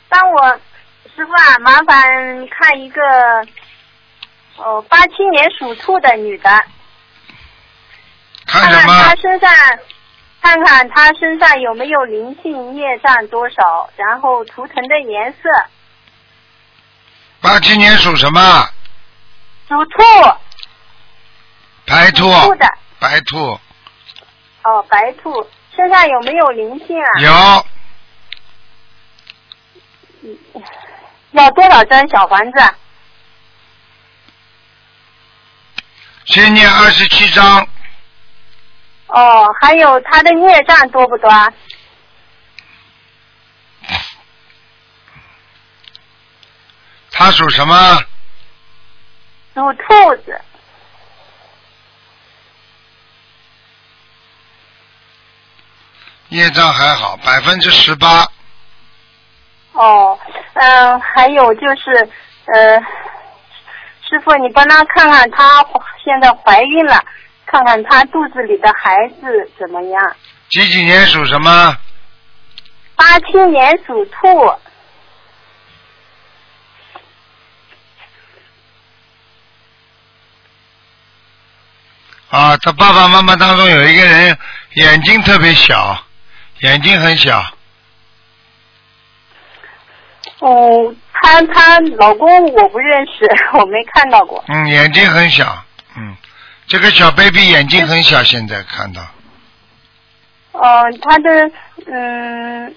[0.07, 0.59] 当我
[1.15, 3.02] 师傅啊，麻烦看一个
[4.58, 6.49] 哦八七年属兔的女的，
[8.47, 9.04] 看看什么？
[9.04, 9.49] 她身上，
[10.41, 15.49] 看看她身上有没有灵性业障多少，然后图腾的颜色，
[17.41, 18.67] 八七年属什么？
[19.67, 20.02] 属兔，
[21.86, 22.47] 白兔属。
[22.47, 22.65] 兔的，
[22.99, 23.60] 白兔
[24.63, 27.10] 哦白兔，身上有没有灵性啊？
[27.21, 27.65] 有
[31.34, 32.76] 要多少张小房子？
[36.26, 37.67] 先念二十七章，
[39.08, 41.52] 哦，还有他的孽障多不多啊？
[47.12, 48.04] 他属什么？
[49.54, 50.41] 属兔子，
[56.30, 58.28] 业障还好，百分之十八。
[59.73, 60.17] 哦，
[60.53, 62.09] 嗯、还有就是，
[62.45, 62.79] 呃，
[64.07, 65.65] 师傅，你帮他看看，她
[66.03, 67.03] 现在怀孕了，
[67.45, 70.15] 看看她肚子里的孩子怎么样？
[70.49, 71.75] 几几年属什么？
[72.95, 74.45] 八七年属兔，
[82.29, 84.38] 啊，他爸爸妈妈当中有一个人
[84.75, 85.97] 眼睛特别小，
[86.59, 87.43] 眼睛很小，
[90.45, 93.25] 哦，她她老公我不认识，
[93.58, 94.43] 我没看到过。
[94.49, 95.63] 嗯，眼睛很小，
[95.97, 96.15] 嗯，
[96.67, 99.01] 这个小 baby 眼睛很小，现在看到，
[100.51, 101.49] 哦，她的
[101.86, 102.75] 嗯，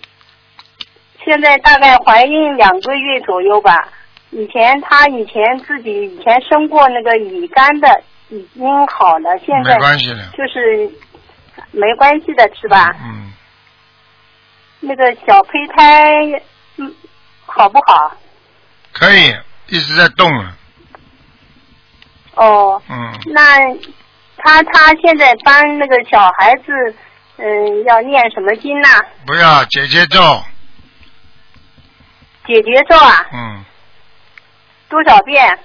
[1.24, 3.88] 现在大概怀孕两个月左右吧。
[4.30, 10.88] 以前她以前自己以前生过那个乙肝的，已经好了，现在没关系的，就是
[11.72, 12.94] 没关系的是吧？
[13.02, 13.32] 嗯，
[14.80, 16.40] 那个小胚胎，嗯，
[17.46, 18.16] 好不好？
[18.92, 19.34] 可以，
[19.68, 20.56] 一直在动了，
[22.34, 23.58] 哦，嗯，那
[24.36, 26.94] 他他现在帮那个小孩子，
[27.36, 28.88] 嗯，要念什么经呐、
[29.26, 30.42] 不要姐姐咒，
[32.46, 33.64] 姐姐咒啊，嗯，
[34.88, 35.58] 多少遍？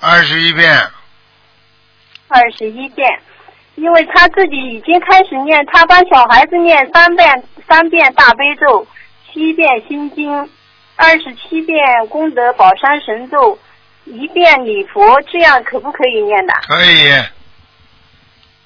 [0.00, 0.80] 二十一遍，
[2.28, 3.20] 二十一遍。
[3.74, 8.84] 因为他自己已经开始念，他帮小孩子念三遍三遍大悲咒，
[9.32, 10.50] 七遍心经，
[11.00, 13.56] 二十七遍功德宝山神咒，
[14.04, 16.52] 一遍礼佛，这样可不可以念的？
[16.66, 17.08] 可以，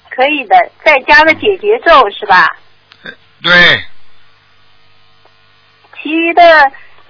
[0.09, 2.49] 可以的，再加个解结咒是吧？
[3.43, 3.53] 对，
[6.01, 6.41] 其余的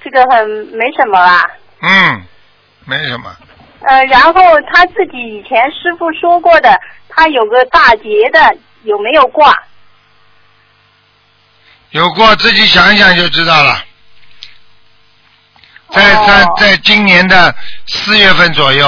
[0.04, 1.50] 这个很没什么啦。
[1.80, 2.22] 嗯，
[2.86, 3.34] 没什么，
[3.82, 4.34] 呃，然后
[4.74, 9.64] 他自己以前师傅说过的，他有个大劫的，有没有挂？
[11.92, 13.83] 有过自己想一想就知道了。
[15.94, 17.54] 在在哦在今年的
[17.88, 18.88] 四月份左右，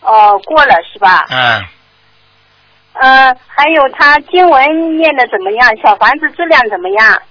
[0.00, 1.26] 哦哦，过了是吧？
[1.30, 1.64] 嗯，
[2.94, 5.70] 呃，还有他经文念的怎么样？
[5.82, 7.22] 小房子质量怎么样？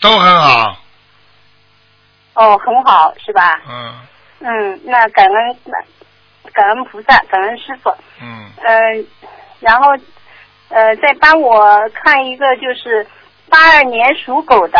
[0.00, 0.76] 都很好，
[2.34, 3.60] 哦，很好是吧？
[3.68, 3.94] 嗯
[4.40, 5.78] 嗯，那感恩那
[6.52, 7.90] 感恩菩萨，感恩师傅。
[8.20, 9.06] 嗯，嗯，
[9.60, 9.90] 然后
[10.68, 13.06] 呃，再帮我看一个，就是
[13.48, 14.78] 八二年属狗的，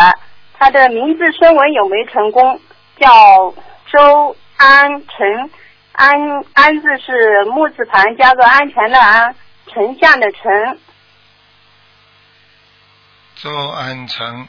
[0.59, 2.59] 他的名字声纹有没成功？
[2.99, 3.53] 叫
[3.91, 5.49] 周安成，
[5.91, 6.11] 安
[6.53, 9.35] 安字是木字旁加个安全的安，
[9.67, 10.77] 丞相的丞。
[13.35, 14.47] 周安成，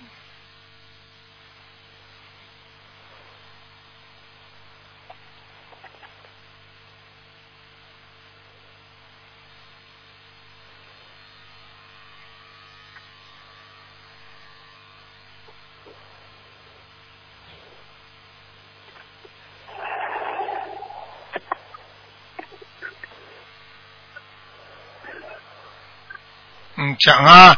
[26.80, 27.56] 嗯，讲啊，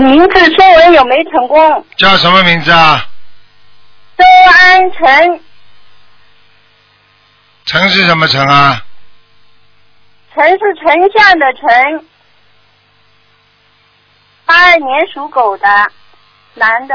[0.00, 1.86] 名字中文有没成功？
[1.96, 3.08] 叫什么名字啊？
[4.16, 5.40] 周安成，
[7.66, 8.84] 成是什么成啊？
[10.34, 12.04] 成是丞相的丞。
[14.44, 15.66] 八二年属狗的，
[16.54, 16.94] 男的。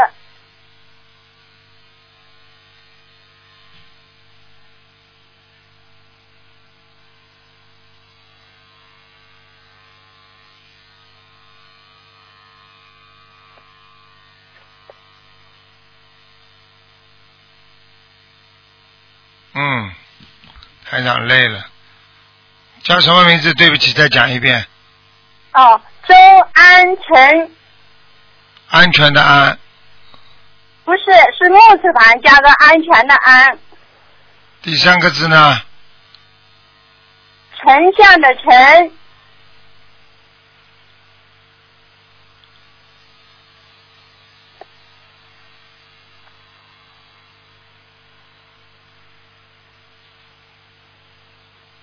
[20.98, 21.64] 台长累了，
[22.82, 23.54] 叫什么名字？
[23.54, 24.66] 对不起，再讲一遍。
[25.54, 26.16] 哦，周
[26.54, 27.52] 安成，
[28.70, 29.60] 安全的安，
[30.86, 31.02] 不是，
[31.38, 33.60] 是木字旁加个安全的安，
[34.64, 35.62] 第三个字呢？
[37.60, 38.92] 丞相的丞，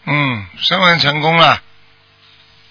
[0.06, 1.58] 嗯，升温成功了。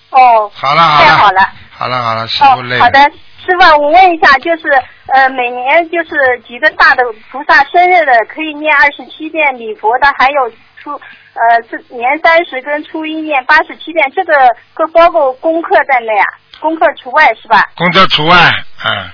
[0.09, 1.49] 哦，好了好了，太好了。
[1.71, 2.83] 好了好了，师哦傅累，了。
[2.83, 4.67] 好的，师傅，我问一下，就是
[5.13, 10.51] 呃，每年就是几个大的菩萨生日的，可以念二十七遍礼佛的，还有
[10.81, 14.33] 初呃这年三十跟初一念八十七遍，这个
[14.75, 16.25] 会包括功课在内啊，
[16.59, 17.69] 功课除外是吧？
[17.75, 18.37] 功课除外，
[18.85, 19.09] 嗯，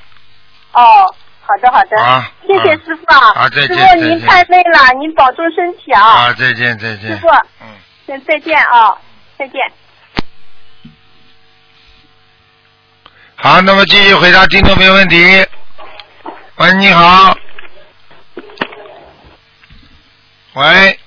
[0.73, 7.11] 哦，好的好的，好谢谢师傅啊，好再见师傅您太累了，您保重身体啊，啊，再见再见。
[7.11, 7.29] 师傅，
[7.61, 7.67] 嗯，
[8.09, 8.97] 先再见啊，
[9.37, 9.61] 再见。
[13.35, 15.47] 好，那么继续回答听众朋友问题。
[16.55, 17.37] 喂，你好。
[20.55, 20.99] 喂。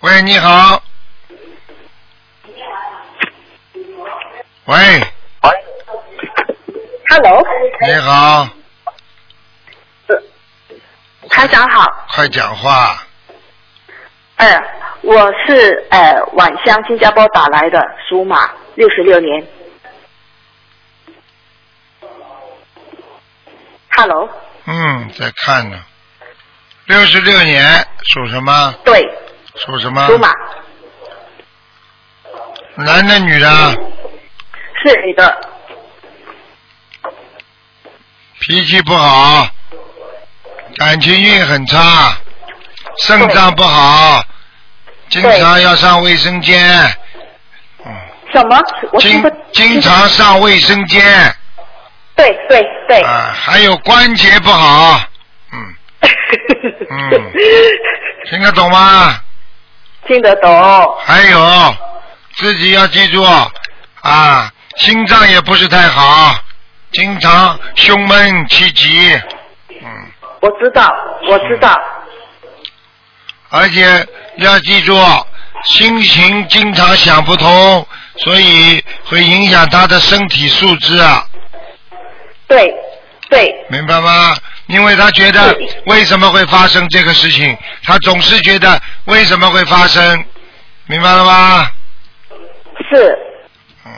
[0.00, 0.82] 喂，你好。
[4.64, 4.74] 喂
[7.10, 7.46] ，Hello，
[7.86, 8.48] 你好，
[11.34, 11.84] 台长好。
[12.14, 13.04] 快讲话。
[14.36, 14.62] 呃，
[15.02, 19.44] 我是呃晚香新加坡打来的，属马，六十六年。
[23.96, 24.30] Hello，
[24.66, 25.84] 嗯，在看呢。
[26.86, 28.72] 六十六年属什么？
[28.84, 29.02] 对，
[29.56, 30.06] 属什么？
[30.06, 30.32] 属马，
[32.76, 33.48] 男的女的？
[34.84, 35.40] 是你的，
[38.38, 39.48] 脾气不好，
[40.76, 42.16] 感情运很差，
[42.98, 44.24] 肾脏不好，
[45.08, 46.58] 经常要上卫生间，
[48.32, 48.58] 什么？
[48.92, 49.22] 我经
[49.52, 51.02] 经常上卫生间
[52.16, 53.00] 对对对。
[53.02, 55.00] 啊，还有关节不好，
[55.52, 55.74] 嗯，
[56.90, 57.22] 嗯
[58.30, 59.20] 听得懂吗？
[60.06, 60.96] 听得懂。
[61.04, 61.76] 还有
[62.36, 63.22] 自己要记住
[64.02, 66.36] 啊，心脏也不是太好，
[66.92, 69.22] 经常胸闷气急，嗯。
[70.44, 70.94] 我知道，
[71.26, 71.74] 我知道。
[73.48, 74.94] 而且要记住，
[75.64, 77.86] 心情经常想不通，
[78.18, 81.26] 所以会影响他的身体素质啊，
[82.46, 82.70] 对
[83.30, 84.36] 对明白吗？
[84.66, 90.24] 因为他觉得为什么会发生这个事情，他总是觉得为什么会发生，
[90.86, 91.66] 明白了吗？
[92.90, 93.18] 是，
[93.86, 93.92] 嗯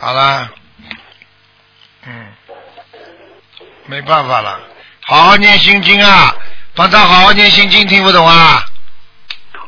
[0.00, 0.50] 好啦，
[2.06, 2.26] 嗯，
[3.86, 4.60] 没办法了，
[5.12, 6.34] 好好念心经啊，
[6.74, 8.64] 帮他好好念心经，听不懂啊？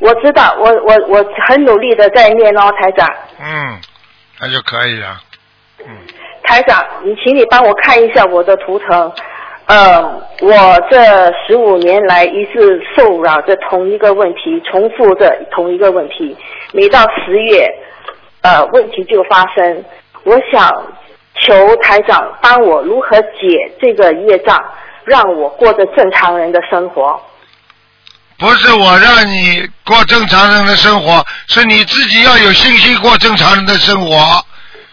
[0.01, 3.07] 我知道，我我我很努力的在念哦，台长。
[3.39, 3.79] 嗯，
[4.41, 5.21] 那就可以了。
[6.45, 9.13] 台长，你请你帮我看一下我的图腾，
[9.67, 10.03] 呃，
[10.41, 10.99] 我这
[11.47, 16.35] 十五年来一直受扰着同一个问题，重复着同一个问题，
[16.73, 17.69] 每到十月，
[18.41, 19.85] 呃，问题就发生。
[20.23, 20.73] 我想
[21.35, 24.59] 求台长帮我如何解这个业障，
[25.05, 27.21] 让我过着正常人的生活。
[28.37, 34.45] 不是我让你过正常人的生活，是你自己要有信心过正常人的生活，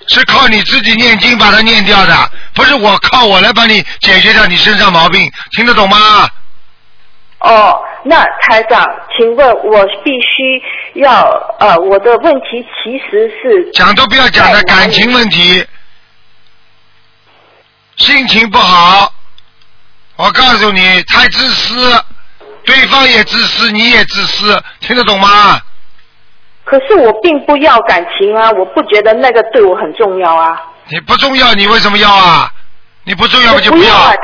[0.08, 6.30] 是靠你自己念经把它念掉的，不是我靠我来帮你解决掉你身上毛病，听得懂吗？
[7.40, 8.86] 哦，那台长，
[9.18, 11.24] 请问我必须要
[11.60, 15.66] 呃，我的问题其实是讲都不要讲的感情问题，
[17.96, 19.12] 心情不好，
[20.22, 22.04] 我告诉你，太自私，
[22.64, 25.60] 对方也自私，你也自私，听得懂吗？
[26.64, 30.62] 可是我并不要感情啊，我不觉得那个对我很重要啊。
[30.90, 32.52] 你不重要，你为什么要啊？
[33.04, 34.16] 你不重要我就要不要，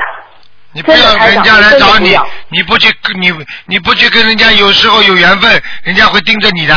[0.73, 3.33] 你不要人家来找你不，你不去你
[3.65, 6.75] 你不去跟人家，有时候有缘分，人家会盯着你的。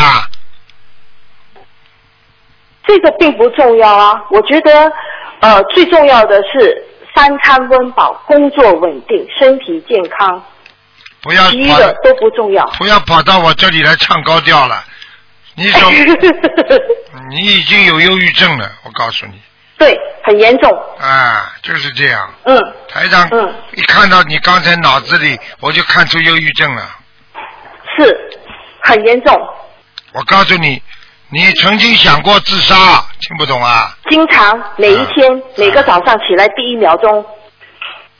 [2.87, 4.23] 这个并不重要啊。
[4.31, 4.91] 我觉得
[5.41, 10.43] 呃最重要的是三餐温饱、工作稳定、身体健康，
[11.23, 12.65] 不要其余跑的都不重要。
[12.79, 14.85] 不要跑到我这里来唱高调了。
[15.55, 15.91] 你手
[17.29, 19.33] 你已经有忧郁症了，我告诉你
[19.77, 20.71] 对，很严重。
[20.99, 22.33] 啊，就是这样。
[22.45, 22.59] 嗯，
[22.89, 26.83] 台长，嗯一看到你刚才脑子里，我就看出忧郁症了。
[27.99, 28.31] 是
[28.83, 29.35] 很严重，
[30.13, 30.81] 我告诉你，
[31.33, 32.75] 你曾经想过自杀，
[33.21, 33.97] 听不懂啊？
[34.11, 37.25] 经常每一天、啊每个早上起来第一秒钟，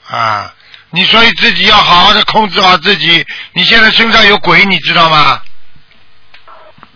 [0.09, 0.53] 啊，
[0.91, 3.25] 你所以自己要好好的控制好自己。
[3.53, 5.41] 你现在身上有鬼，你知道吗？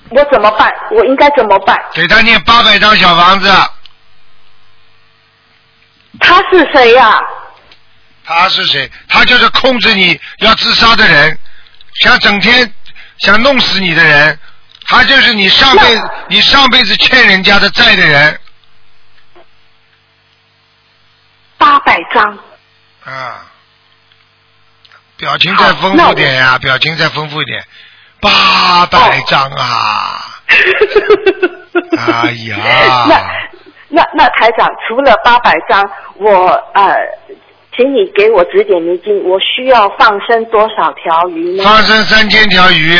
[0.10, 0.72] 我怎么办？
[0.92, 1.78] 我应该怎么办？
[1.94, 3.52] 给他念八百张小房子，
[6.22, 7.20] 他是谁呀、
[8.24, 8.90] 他是谁？
[9.10, 11.38] 他就是控制你要自杀的人，
[12.02, 12.72] 想整天
[13.18, 14.40] 想弄死你的人，
[14.88, 18.40] 他就是你上辈子你上辈子欠人家的债的人
[21.58, 22.38] 八百张，
[23.04, 23.52] 啊。
[25.18, 27.64] 表情再丰富点呀，表情再丰富一点，
[28.20, 30.42] 八百张啊！
[31.98, 33.16] 哎呀，那
[33.88, 36.94] 那那台长，除了八百张，我呃，
[37.76, 41.64] 请你给我指点迷津，我需要放生多少条鱼呢？
[41.64, 42.98] 放生三千条鱼，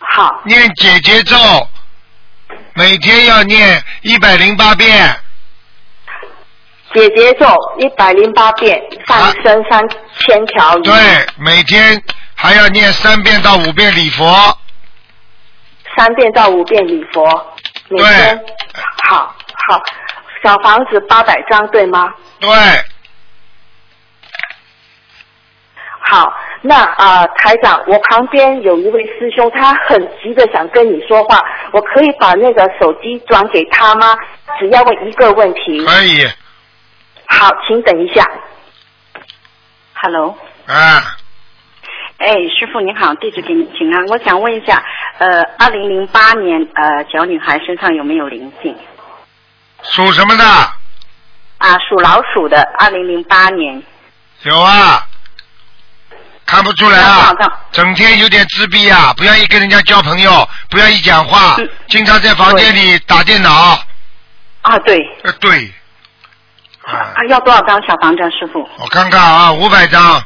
[0.00, 1.36] 好，念姐姐咒，
[2.74, 5.14] 每天要念一百零八遍，
[6.92, 7.46] 姐姐咒
[7.78, 9.88] 一百零八遍，放生三
[10.18, 10.94] 千条鱼，对，
[11.36, 12.02] 每天
[12.34, 14.58] 还要念三遍到五遍礼佛，
[15.96, 17.56] 三遍到五遍礼佛，
[17.88, 18.38] 每天。
[18.38, 18.54] 对，
[19.08, 19.34] 好
[19.68, 19.82] 好，
[20.42, 22.12] 小房子八百张对吗？
[22.40, 22.50] 对，
[26.06, 26.32] 好，
[26.62, 31.42] 那啊、呃台长，我旁边有一位师兄，他很急的想跟你说话，
[31.72, 34.14] 我可以把那个手机转给他吗？
[34.58, 35.84] 只要问一个问题。
[35.84, 36.26] 可以，
[37.26, 38.26] 好，请等一下。
[39.94, 40.36] Hello，
[40.66, 41.16] 啊，
[42.18, 44.06] 哎，师傅您好，地址给你请安。
[44.08, 44.82] 我想问一下，
[45.18, 48.76] 呃，二零零八年呃小女孩身上有没有灵性？
[49.82, 50.44] 属什么的？
[50.44, 53.82] 啊，属老鼠的，二零零八年。
[54.42, 55.06] 有啊，
[56.50, 57.32] 看不出来啊
[57.70, 63.78] 整天有点自闭啊，不愿意跟人家交朋友，不愿意讲话，嗯经常在房间里打电脑。
[64.62, 65.72] 啊，对，呃，对，
[66.82, 68.68] 啊啊，，要多少张小房子啊，师傅？
[68.78, 70.20] 我看看啊，五百张，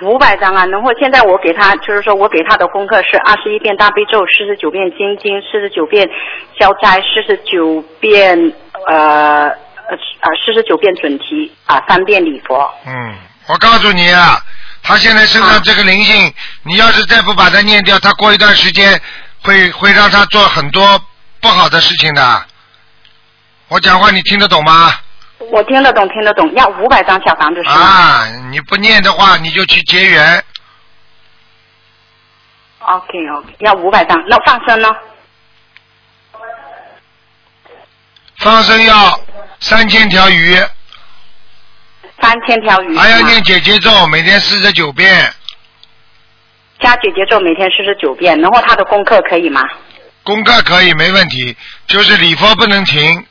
[0.00, 0.64] 五百张啊。
[0.66, 6.08] 然后现在我给他，就是说我给他的功课是二十一遍大悲咒，四十九遍心经，四十九遍
[6.58, 8.36] 消灾，四十九遍
[8.88, 9.52] 呃呃
[10.20, 12.68] 呃四十九遍准提啊，三遍礼佛。
[12.86, 13.14] 嗯，
[13.46, 14.40] 我告诉你啊，
[14.82, 19.00] 他现在身上这个灵性，你要是再不把它念掉，他过一段时间
[19.42, 21.00] 会会让他做很多
[21.40, 22.44] 不好的事情的。
[23.68, 24.94] 我讲话你听得懂吗？
[25.52, 27.74] 我听得懂，听得懂，要五百张小房子是吗？
[27.74, 30.42] 啊，你不念的话，你就去结缘。
[32.80, 34.16] OK OK，要五百张。
[34.28, 34.88] 那放生呢？
[38.38, 39.20] 放生要
[39.60, 40.56] 三千条鱼，
[42.20, 42.96] 三千条鱼。
[42.96, 45.32] 还要念姐姐咒，每天四十九遍。
[46.80, 48.38] 加姐姐咒，每天四十九遍。
[48.40, 49.62] 然后他的功课可以吗？
[50.22, 51.56] 功课可以没问题，
[51.86, 53.24] 就是礼佛不能停。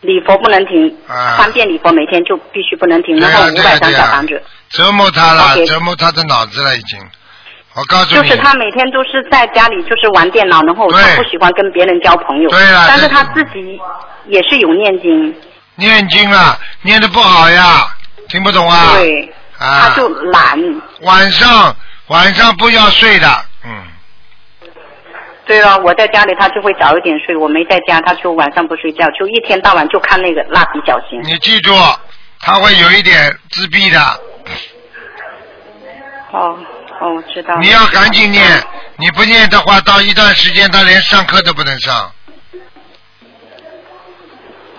[0.00, 4.42] 礼佛不能停，啊三遍礼佛每天就必须不能停，啊然后五百张小房子。
[4.68, 6.98] 折磨他了折磨他的脑子了已经。
[7.74, 12.50] 我告诉你，就是他每天都是在家里就是玩电脑，然后他对不喜欢跟别人交朋友。
[12.50, 13.80] 对了这但是他自己
[14.26, 15.34] 也是有念经。
[15.82, 17.94] 念经啊，念的不好呀，
[18.28, 18.92] 听不懂啊？
[18.94, 20.56] 对，啊，他就懒。
[21.00, 21.76] 晚上
[22.06, 23.70] 晚上不要睡的，嗯，
[25.44, 31.20] 对啊，我在家里他就会早一点睡，我没在家他就晚上不睡觉，就一天到晚就看那个蜡笔小新。
[31.24, 31.74] 你记住，
[32.40, 34.00] 他会有一点自闭的，
[36.30, 36.56] 哦
[37.00, 37.56] 哦，我知道。
[37.56, 38.44] 你要赶紧念，
[38.96, 42.12] 你不念的话，到一段时间他连上课都不能上，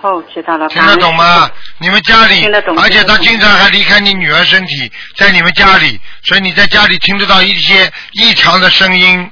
[0.04, 0.68] 哦，知道了。
[0.68, 1.50] 听得懂吗？
[1.78, 9.30] 你们家里听得懂，而且他经常还离开你女儿身体，在你们家里，所以你在家里听得到一些异常的声音。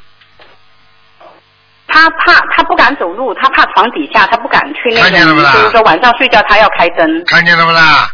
[1.88, 7.24] 他怕他不敢走路，他怕床底下，他不敢去那个，看见了不啦就是说晚上睡觉他要开灯。
[7.26, 8.10] 看见了不啦？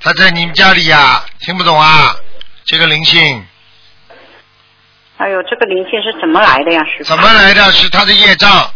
[0.00, 2.14] 他在你们家里呀、听不懂啊？
[2.64, 3.44] 这个灵性
[5.16, 7.04] 哎呦，这个灵性是怎么来的呀，师傅？
[7.04, 7.72] 怎么来的？
[7.72, 8.70] 是他的业障，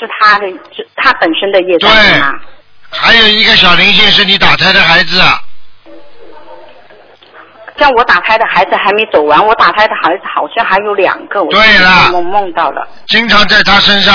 [0.00, 2.22] 是他的，是他本身的业障对？
[2.92, 5.22] 还有一个小灵性是你打胎的孩子，
[7.78, 12.88] 像我打胎的孩子还没走完，我打胎的孩子好像还有两个，我对了梦梦到了。
[13.06, 14.12] 经常在他身上，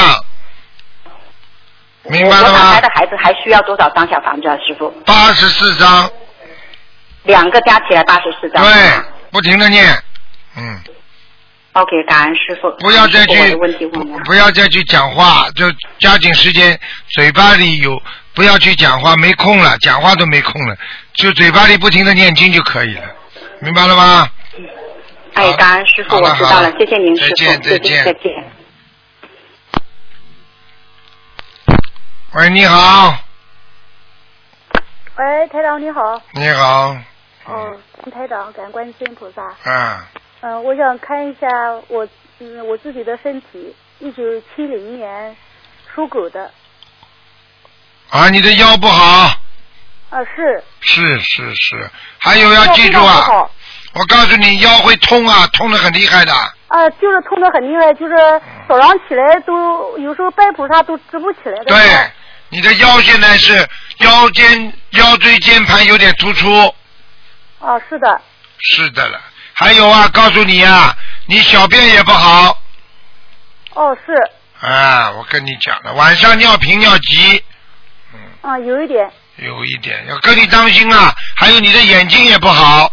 [2.04, 2.82] 明白了吗我我打胎？
[2.82, 4.90] 的孩子还需要多少张小房子啊，师傅？
[5.06, 6.10] 八十四张，
[7.24, 8.62] 两个加起来八十四张。
[8.62, 8.74] 对，
[9.32, 9.86] 不停的念，
[10.58, 10.80] 嗯，
[11.76, 12.72] OK，感恩师傅。
[12.80, 13.56] 不要再去。
[14.24, 15.66] 不要再去讲话，就
[16.00, 18.02] 加紧时间，嘴巴里有
[18.34, 20.78] 不要去讲话，没空了，讲话都没空了，
[21.14, 23.04] 就嘴巴里不停的念经就可以了，
[23.60, 24.30] 明白了吗？
[25.34, 28.32] 哎，感恩师傅，我知道了，谢谢您，师傅，再见再见再见。
[32.36, 33.18] 喂，你好，
[35.18, 36.22] 喂，台长你好。
[36.32, 36.98] 你好，
[37.46, 37.78] 哦，
[38.14, 39.44] 台长，感恩观世音菩萨。
[39.70, 40.08] 啊，
[40.48, 41.48] 嗯、我想看一下
[41.88, 45.36] 我嗯我自己的身体，一九七零年
[45.96, 46.52] 属狗的。
[48.12, 49.36] 啊，你的腰不好，
[50.12, 50.64] 啊，是。
[50.82, 51.90] 是是是，
[52.20, 53.50] 还有要记住啊
[53.96, 56.32] 我告诉你，腰会痛啊，痛的很厉害的，
[56.68, 58.14] 啊，就是痛的很厉害，就是
[58.70, 61.66] 早上起来都有时候拜菩萨都直不起来的。
[61.66, 61.80] 对，
[62.50, 63.68] 你的腰现在是
[64.02, 66.72] 腰间腰椎间盘有点突出，
[67.60, 68.22] 啊，是的。
[68.60, 69.20] 是的了。
[69.58, 70.96] 还有啊，告诉你啊，
[71.28, 72.62] 你小便也不好
[73.74, 74.68] 哦，是。
[74.68, 77.44] 啊，我跟你讲了，晚上尿频尿急，
[78.14, 79.10] 嗯啊，有一点。
[79.38, 81.14] 有一点要跟你当心啊。
[81.36, 82.92] 还有你的眼睛也不好，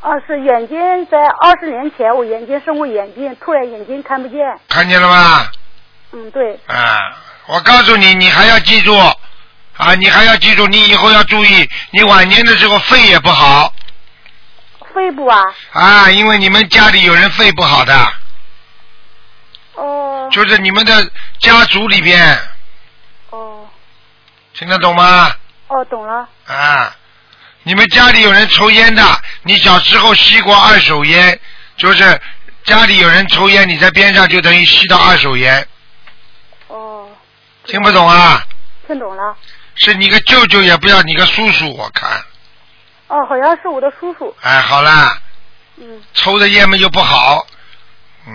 [0.00, 4.38] 啊，是眼睛在二十年前我眼睛生过眼睛，突然眼睛看不见。
[4.68, 5.48] 看见了吗？
[6.12, 6.58] 嗯，对。
[6.66, 6.98] 啊，
[7.46, 8.96] 我告诉你，你还要记住
[9.76, 13.72] 啊，你还要记住，你以后要注意，你晚年的时候肺也不好
[14.92, 18.12] 肺部啊，啊，因为你们家里有人肺不好的，
[19.74, 20.28] 哦。
[20.32, 22.38] 就是你们的家族里边。
[23.30, 23.68] 哦。
[24.54, 25.34] 听得懂吗？
[25.68, 26.28] 哦，懂了。
[26.46, 26.94] 啊，
[27.62, 29.02] 你们家里有人抽烟的，
[29.42, 31.38] 你小时候吸过二手烟，
[31.76, 32.20] 就是
[32.64, 35.66] 家里有人抽烟，你在边上就等于吸到二手烟。
[36.68, 37.08] 哦。
[37.64, 38.44] 听不懂啊？
[38.86, 39.36] 听懂了。
[39.74, 42.22] 是你个舅舅，也不要你个叔叔，我看。
[43.12, 44.34] 哦，好像是我的叔叔。
[44.40, 45.18] 哎，好啦，
[45.76, 47.46] 嗯，抽的烟嘛又不好，
[48.26, 48.32] 嗯，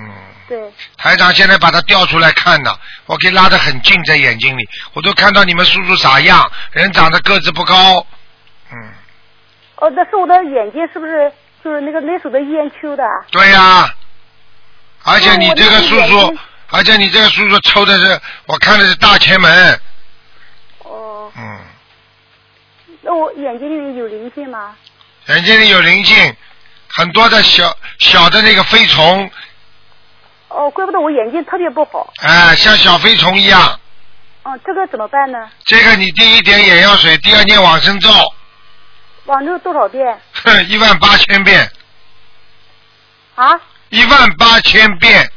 [0.47, 0.71] 对。
[0.97, 8.05] 台长现在把他调出来看呢，我给拉得很近，在眼睛里，我都看到你们叔叔啥样，人长得个子不高，
[8.71, 8.91] 嗯，
[9.78, 11.32] 哦，那是我的眼睛，是不是
[11.63, 13.03] 就是那个那手的烟抽的？
[13.32, 13.91] 对呀、
[15.05, 19.82] 而且你这个叔叔睛，而且你这个叔叔抽的是，我看的是大前门，
[20.84, 21.32] 哦。
[21.36, 21.59] 嗯，
[23.08, 24.76] 那我眼睛里面有灵性吗？
[25.28, 26.36] 眼睛里有灵性，
[26.89, 29.32] 很多的小小的那个飞虫，
[30.49, 32.14] 哦，怪不得我眼睛特别不好。
[32.18, 33.80] 哎、像小飞虫一样。
[34.43, 35.49] 哦，这个怎么办呢？
[35.64, 38.10] 这个你第一点眼药水，第二念往生咒，
[39.24, 40.20] 往这多少遍？
[40.43, 41.72] 哼， 一万八千遍，
[43.36, 43.58] 啊？
[43.88, 45.32] 一万八千遍。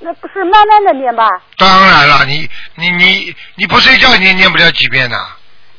[0.00, 1.28] 那不是慢慢的念吧？
[1.56, 5.16] 当然了，你你你你不睡觉你也念不了几遍的，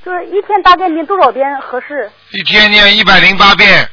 [0.06, 2.12] 就是一天大概念多少遍合适？
[2.32, 3.90] 一天念一百零八遍，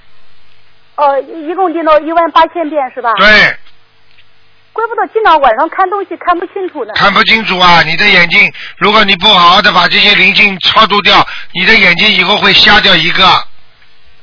[0.96, 3.12] 哦，一一共念到一万八千遍是吧？。
[3.14, 3.26] 对，
[4.72, 6.92] 怪不得经常晚上看东西看不清楚呢。
[6.94, 7.82] 看不清楚啊！
[7.82, 13.24] 你的眼睛，如果你不好好的把这些灵性超度掉，你的眼睛以后会瞎掉一个。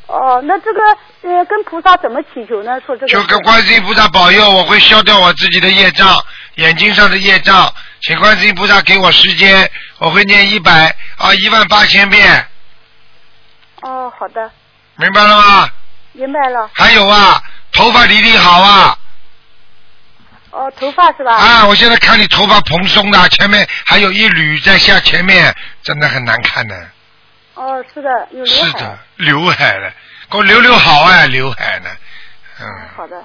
[0.08, 0.82] 哦，那这个
[1.24, 2.80] 呃，跟菩萨怎么祈求呢？
[2.86, 6.18] 说这个就跟观世音菩萨保佑，我会消掉我自己的业障，
[6.56, 12.48] 眼睛上的业障，请观世音菩萨给我时间，我会念一百啊一万八千遍，
[13.82, 14.52] 哦，好的，
[14.96, 15.70] 明白了吗？
[16.14, 16.70] 明白了。
[16.74, 17.42] 还有啊，
[17.72, 18.98] 头发理理好啊，
[20.52, 21.36] 哦，头发是吧？
[21.36, 26.90] 啊，我现在看你头发蓬松的，前面还有一缕在下，前面真的很难看的。
[27.56, 28.68] 哦，是的，有刘海。
[28.68, 29.92] 是的，刘海了，
[30.30, 31.90] 给我留留好啊，刘海呢？
[32.60, 33.24] 嗯，好的，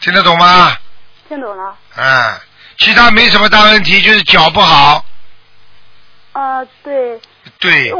[0.00, 0.76] 听得懂吗？
[1.28, 1.76] 听懂了。
[1.94, 2.40] 啊，
[2.80, 5.04] 其他没什么大问题，就是脚不好。
[6.32, 7.20] 啊，对。
[7.58, 7.92] 对。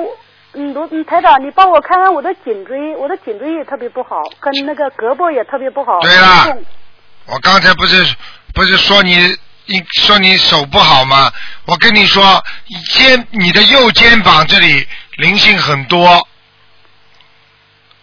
[0.54, 6.00] 嗯，罗嗯台长，你帮我看看我的颈椎，我的颈椎也特别不好，跟那个胳膊也特别不好。
[6.00, 6.48] 对啦
[7.26, 8.16] 我刚才不是
[8.52, 9.16] 不是说你
[9.66, 11.30] 你说你手不好吗？
[11.66, 12.42] 我跟你说，
[12.88, 14.84] 肩你的右肩膀这里
[15.18, 16.26] 灵性很多，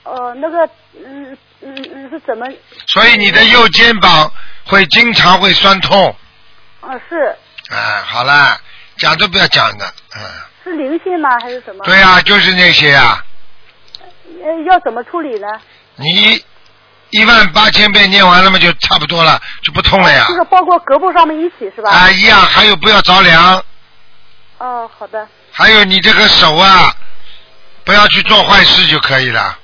[0.03, 0.65] 呃，那个
[1.05, 2.45] 嗯嗯嗯是怎么？
[2.85, 4.31] 所以你的右肩膀
[4.65, 6.15] 会经常会酸痛。
[6.87, 7.35] 啊，是
[7.69, 8.59] 啊，好了，
[8.97, 9.85] 讲都不要讲的，
[10.15, 10.21] 嗯，
[10.63, 11.29] 是灵性吗？
[11.41, 11.83] 还是什么？
[11.83, 13.21] 对呀、就是那些呀、
[14.43, 15.47] 呃，要怎么处理呢？
[15.95, 16.41] 你
[17.09, 20.25] 一万八千遍念完了嘛，就差不多了，就不痛了呀。
[20.29, 21.91] 这个包括胳膊上面一起是吧？
[21.91, 23.63] 啊，一样，还有不要着凉，
[24.59, 25.27] 哦，好的。
[25.51, 26.95] 还有你这个手啊，
[27.83, 29.59] 不要去做坏事就可以了。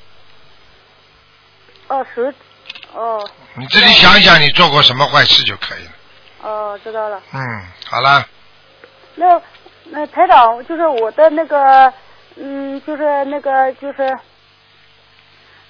[1.87, 2.21] 哦，手，
[2.93, 5.91] 哦你自己想想，你做过什么坏事就可以了。
[6.43, 7.21] 哦，知道了。
[7.31, 7.41] 嗯，
[7.89, 8.27] 好了，
[9.15, 9.41] 那
[9.85, 11.91] 那台长，就是我的那个，
[12.35, 14.17] 嗯，就是那个就是。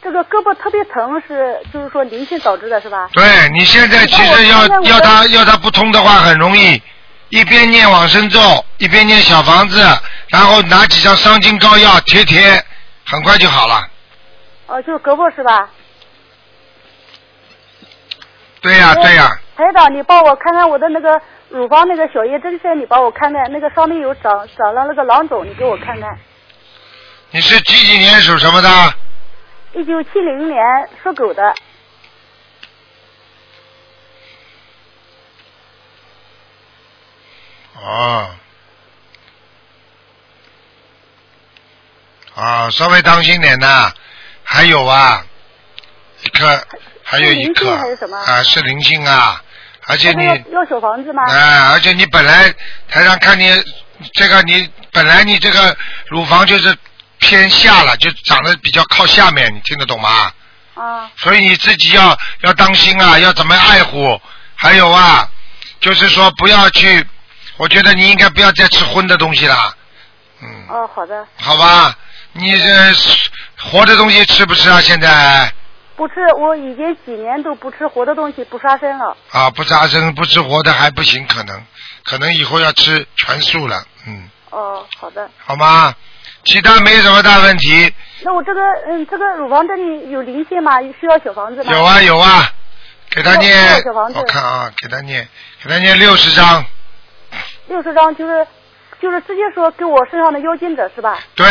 [0.02, 3.08] 这个胳膊特别疼是，就是说灵性导致的是吧？
[3.14, 6.82] 对你现在其实要要他要他不通的话很容易，
[7.30, 9.82] 一边念往生咒，一边念小房子，
[10.28, 12.62] 然后拿几张伤筋膏药贴贴，
[13.06, 13.88] 很快就好了。
[14.68, 15.70] 哦，就是胳膊是吧？
[18.60, 26.18] 对呀、对呀、台长，你帮我看看我的那个乳房那个小叶针线，你帮我看看，那个上面有长长了那个囊肿，你给我看看。
[27.32, 28.70] 你是几几年属什么的？
[29.74, 31.56] 一九七零年属狗的，
[37.82, 38.30] 哦，
[42.36, 43.92] 啊，稍微当心点呐。
[44.44, 45.26] 还有啊，
[46.24, 46.46] 一颗，
[47.04, 49.42] 还有一颗是灵性还是什么啊，是灵性啊，
[49.88, 51.24] 而且你那个要要小房子吗？
[51.24, 52.54] 啊，而且你本来
[52.90, 53.52] 台上看你
[54.14, 55.76] 这个你本来你这个
[56.08, 56.76] 乳房就是
[57.20, 60.32] 偏下了，就长得比较靠下面，你听得懂吗？
[60.76, 61.12] 啊。
[61.18, 64.20] 所以你自己要要当心啊，要怎么爱护？
[64.56, 65.28] 还有啊，
[65.82, 67.06] 就是说不要去，
[67.58, 69.76] 我觉得你应该不要再吃荤的东西了，
[70.70, 71.96] 哦，好的，好吧？
[72.34, 72.94] 你这
[73.58, 74.82] 活的东西吃不吃啊？
[74.82, 75.54] 现在
[75.96, 79.16] 不吃，我已经几年都不吃活的东西，不杀生了。
[79.32, 81.64] 啊，不杀生不吃活的还不行，可能
[82.04, 85.30] 可能以后要吃全素了，嗯，哦，好的。
[85.38, 85.94] 好吗？
[86.46, 90.74] 其他没什么大问题，那我这个嗯，这个乳房这里有灵性吗？
[91.00, 91.72] 需要小房子吗？
[91.72, 92.52] 有啊有啊，
[93.10, 95.26] 给他念小房，子我看啊，给他念，
[95.64, 96.66] 给他念六十张，
[97.70, 98.46] 六十张，就是
[99.02, 101.18] 就是直接说给我身上的妖精者是吧？
[101.34, 101.46] 对，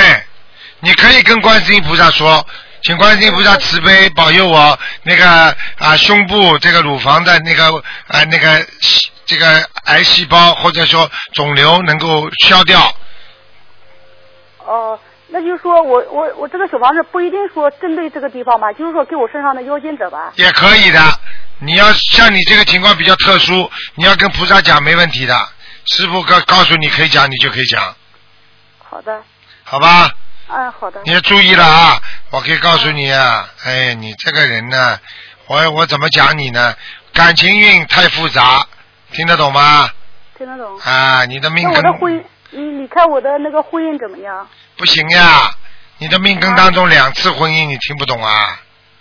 [0.81, 2.45] 你可以跟观世音菩萨说，
[2.83, 7.67] 请观世音菩萨慈悲保佑我那个啊胸部这个乳房的那个
[8.09, 12.93] 啊那个细这个癌细胞或者说肿瘤能够消掉。
[14.65, 20.33] 哦，那就是说我我我这个小房子不一定说针对这个地方吧，就是说给我身上的妖精者吧。
[20.37, 21.01] 也可以的。
[21.61, 25.37] 你要像你这个情况比较特殊，你要跟菩萨讲没问题的。
[25.85, 27.95] 师傅告告诉你可以讲，你就可以讲，
[28.79, 29.23] 好的，
[29.65, 30.11] 好吧？
[30.53, 31.01] 嗯，好的。
[31.05, 32.01] 你要注意了啊！
[32.31, 35.01] 我可以告诉你啊，哎，你这个人呢，
[35.47, 36.75] 我我怎么讲你呢？
[37.15, 38.67] 感情运太复杂，
[39.13, 39.91] 听得懂吗？
[40.37, 40.79] 听得懂。
[40.81, 44.47] 啊，你的命那我根的婚，你你看我的那个婚姻怎么样？
[44.77, 45.51] 不行呀！
[45.99, 48.61] 你的命根当中两次婚姻，你听不懂啊？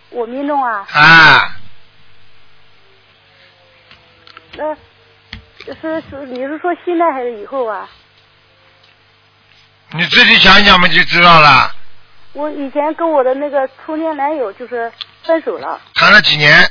[0.09, 1.55] 我命中啊，啊，
[4.55, 4.75] 那
[5.73, 7.89] 是是你是说现在还是以后啊？
[9.93, 11.71] 你自己想想嘛，就知道了。
[12.33, 14.91] 我以前跟我的那个初恋男友就是
[15.23, 16.69] 分手了，谈了几年？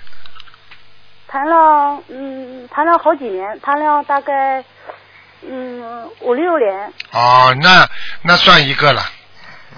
[1.28, 4.64] 谈了嗯谈了好几年，谈了大概
[5.42, 7.88] 嗯五六年，哦，那
[8.22, 9.02] 那算一个了，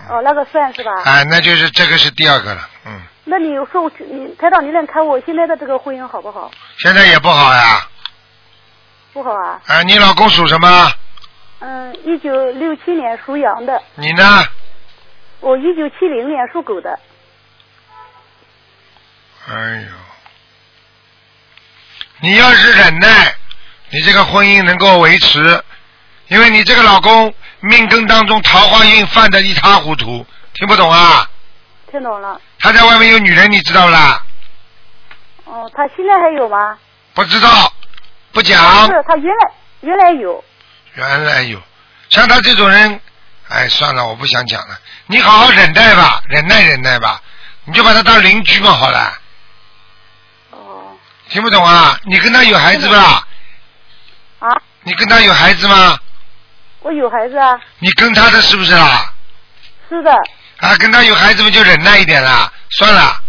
[0.08, 0.92] 哦那个算是吧？
[1.04, 6.50] 哎，那就是这个是第二个了，嗯，那你说我你台长，你能看我现在的这个婚姻好不好？
[6.78, 7.86] 现在也不好呀。
[9.12, 9.60] 不好啊。
[9.66, 10.90] 哎，你老公属什么？
[11.64, 14.44] 嗯，一九六七年属羊的，你呢？
[15.38, 16.98] 我一九七零年属狗的。
[19.48, 19.88] 哎呦，
[22.20, 23.32] 你要是忍耐，
[23.90, 25.62] 你这个婚姻能够维持，
[26.26, 31.30] 因为你这个老公命根当中桃花运犯的一塌糊涂，听不懂啊？
[31.92, 32.40] 听懂了。
[32.58, 34.24] 他在外面有女人，你知道不啦？
[35.44, 36.76] 哦，他现在还有吗？
[37.14, 37.72] 不知道，
[38.32, 39.52] 不讲不，是他原来
[39.82, 40.42] 原来有，
[40.94, 41.60] 原来有，
[42.10, 43.00] 像他这种人，
[43.48, 44.78] 哎，算了，我不想讲了。
[45.06, 47.20] 你好好忍耐吧，忍耐忍耐吧，
[47.64, 49.18] 你就把他当邻居嘛，好了。
[50.50, 50.96] 哦。
[51.28, 51.98] 听不懂啊？
[52.04, 53.26] 你跟他有孩子不啦？
[54.40, 54.48] 啊？
[54.82, 55.98] 你跟他有孩子吗？
[56.80, 59.12] 我有孩子啊，你跟他的是不是啦？
[59.88, 60.12] 是的，
[60.58, 63.22] 啊，跟他有孩子们就忍耐一点啦，算了，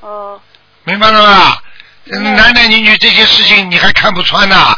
[0.00, 0.40] 哦，
[0.84, 1.62] 明白了吧？
[2.04, 4.76] 男男女女这些事情你还看不穿呐？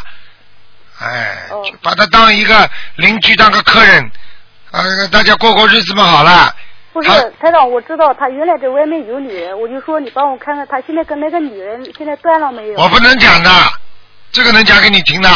[0.99, 1.47] 哎，
[1.81, 4.11] 把他当一个邻居，当个客人，
[4.71, 6.55] 啊，大家过过日子嘛好了。
[6.93, 7.09] 不是
[7.41, 12.79] 台长，我知道他原来在外面有女人，我就说你帮我看看他现在跟那个女人现在断了没有？
[12.79, 13.49] 我不能讲的，
[14.31, 15.29] 这个能讲给你听的。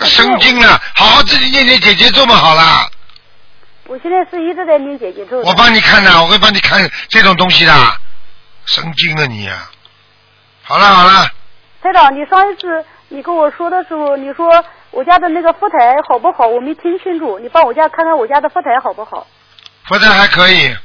[0.00, 2.90] 神经了，好好自己念念姐姐咒嘛好了。
[3.84, 5.40] 我现在是一直在念姐姐咒。
[5.42, 7.72] 我帮你看的，我会帮你看这种东西的。
[8.66, 9.70] 神经了你啊！
[10.64, 11.30] 好了好了，
[11.80, 15.76] 台长，你上一次你跟我说的时候，你说我家的那个佛台
[16.08, 16.46] 好不好？
[16.46, 19.26] 我没听清楚，你帮我家看看我家的佛台好不好？
[19.84, 20.76] 佛台还可以，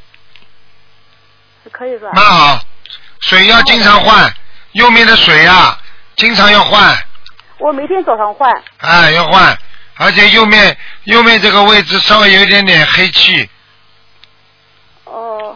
[1.72, 2.12] 可以是吧？
[2.14, 2.60] 蛮好。
[3.20, 4.32] 水要经常换，
[4.74, 5.78] 右面的水啊，
[6.16, 6.96] 经常要换，
[7.60, 8.52] 我每天早上换。
[8.78, 9.58] 哎，要换。
[9.98, 13.48] 而且右面右面这个位置稍微有一点点黑气，
[15.04, 15.56] 哦，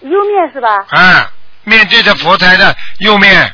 [0.00, 0.86] 右面是吧？
[0.90, 1.26] 哎，
[1.64, 3.52] 面对着佛台的右面，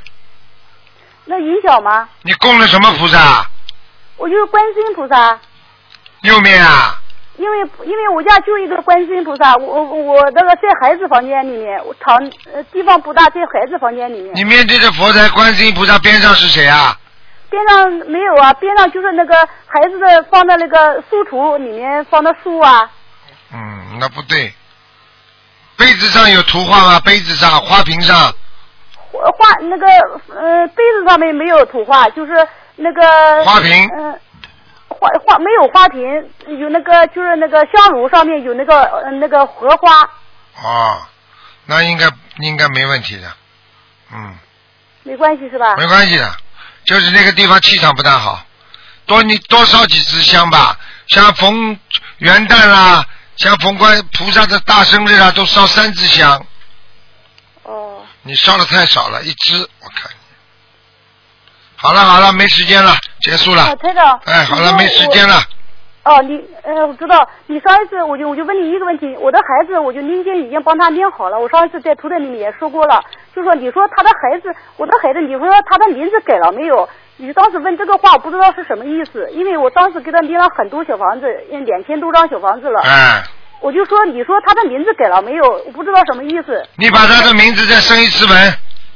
[1.30, 2.08] 那影响吗？
[2.22, 3.46] 你供的什么菩萨？
[4.16, 5.38] 我就是观世音菩萨，
[6.22, 6.98] 右面啊，
[7.36, 12.16] 因为因为我家就一个观世音菩萨，我我我那个在孩子房间里面，我场
[12.52, 14.34] 呃地方不大，在孩子房间里面。
[14.34, 16.98] 你面对着佛台观世音菩萨边上是谁啊？
[17.48, 22.90] 边上没有啊，边上就是那个孩子的放在那个书橱里面放的书啊。
[23.52, 24.52] 嗯，那不对。
[25.76, 27.00] 杯子上有图画吗？
[27.00, 28.34] 杯子上、花瓶上，
[29.62, 29.86] 那个
[30.34, 32.32] 呃杯子上面没有图画，就是
[32.76, 34.18] 那个花瓶嗯、
[34.88, 40.02] 花花没有花瓶，有那个就是那个香炉上面有那个呃那个荷花，
[40.62, 41.02] 哦，
[41.66, 43.32] 那应该应该没问题的，
[44.12, 44.34] 嗯，
[45.04, 45.76] 没关系是吧？
[45.76, 46.30] 没关系的，
[46.84, 48.44] 就是那个地方气场不大好，
[49.06, 50.76] 多你多烧几支香吧，
[51.06, 51.78] 像逢
[52.18, 53.04] 元旦啦，
[53.36, 56.46] 像逢观菩萨的大生日啊，都烧三支香。
[58.22, 58.24] 哦。
[58.24, 60.10] 你烧的太少了，一只我看。
[61.76, 63.76] 好了好了，没时间了，结束了哦。
[63.76, 64.20] 台长。
[64.24, 65.34] 哎，好了，没时间了。
[66.02, 73.02] 哦，你呃，我知道，你上一次我就我就问你一个问题，我的孩子我就念经已经帮他念好了，我上一次在图腾里面也说过了，
[73.34, 76.88] 就说你说他的孩子，我的孩子，你说他的名字改了没有？
[77.18, 83.22] 你当时问这个话，我不知道是什么意思，因为我当时给他念了很多小房子，嗯两千多张小房子了，哎，
[83.60, 85.44] 我就说你说他的名字改了没有？
[85.66, 86.66] 我不知道什么意思。
[86.76, 88.54] 你把他的名字再生一次文，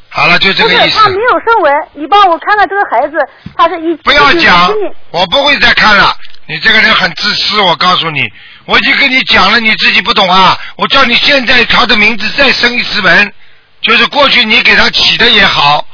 [0.09, 0.89] 好了，就这个意思。
[0.89, 3.17] 是他没有升文，你帮我看看这个孩子，
[3.57, 4.73] 他是一不要讲
[5.11, 6.15] 我不会再看了。
[6.47, 8.31] 你这个人很自私，我告诉你，
[8.67, 10.57] 我已经跟你讲了，你自己不懂啊。
[10.77, 13.33] 我叫你现在他的名字再生一次文，
[13.81, 15.87] 就是过去你给他起的也好，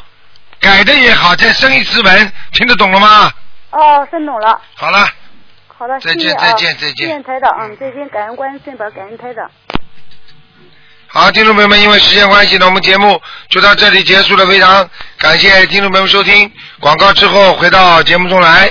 [0.61, 3.33] 改的也好，再生一次文，听得懂了吗？
[3.71, 4.61] 哦，听懂了。
[4.75, 5.09] 好了，
[5.81, 9.51] 好的，再见再见再见谢谢台长，嗯，再见，感恩观世音菩萨，感恩台长。
[11.07, 13.18] 好，听众朋友们，因为时间关系呢，我们节目
[13.49, 14.47] 就到这里结束了。
[14.47, 18.70] 非常感谢听众朋友们收听广告之后回到节目中来。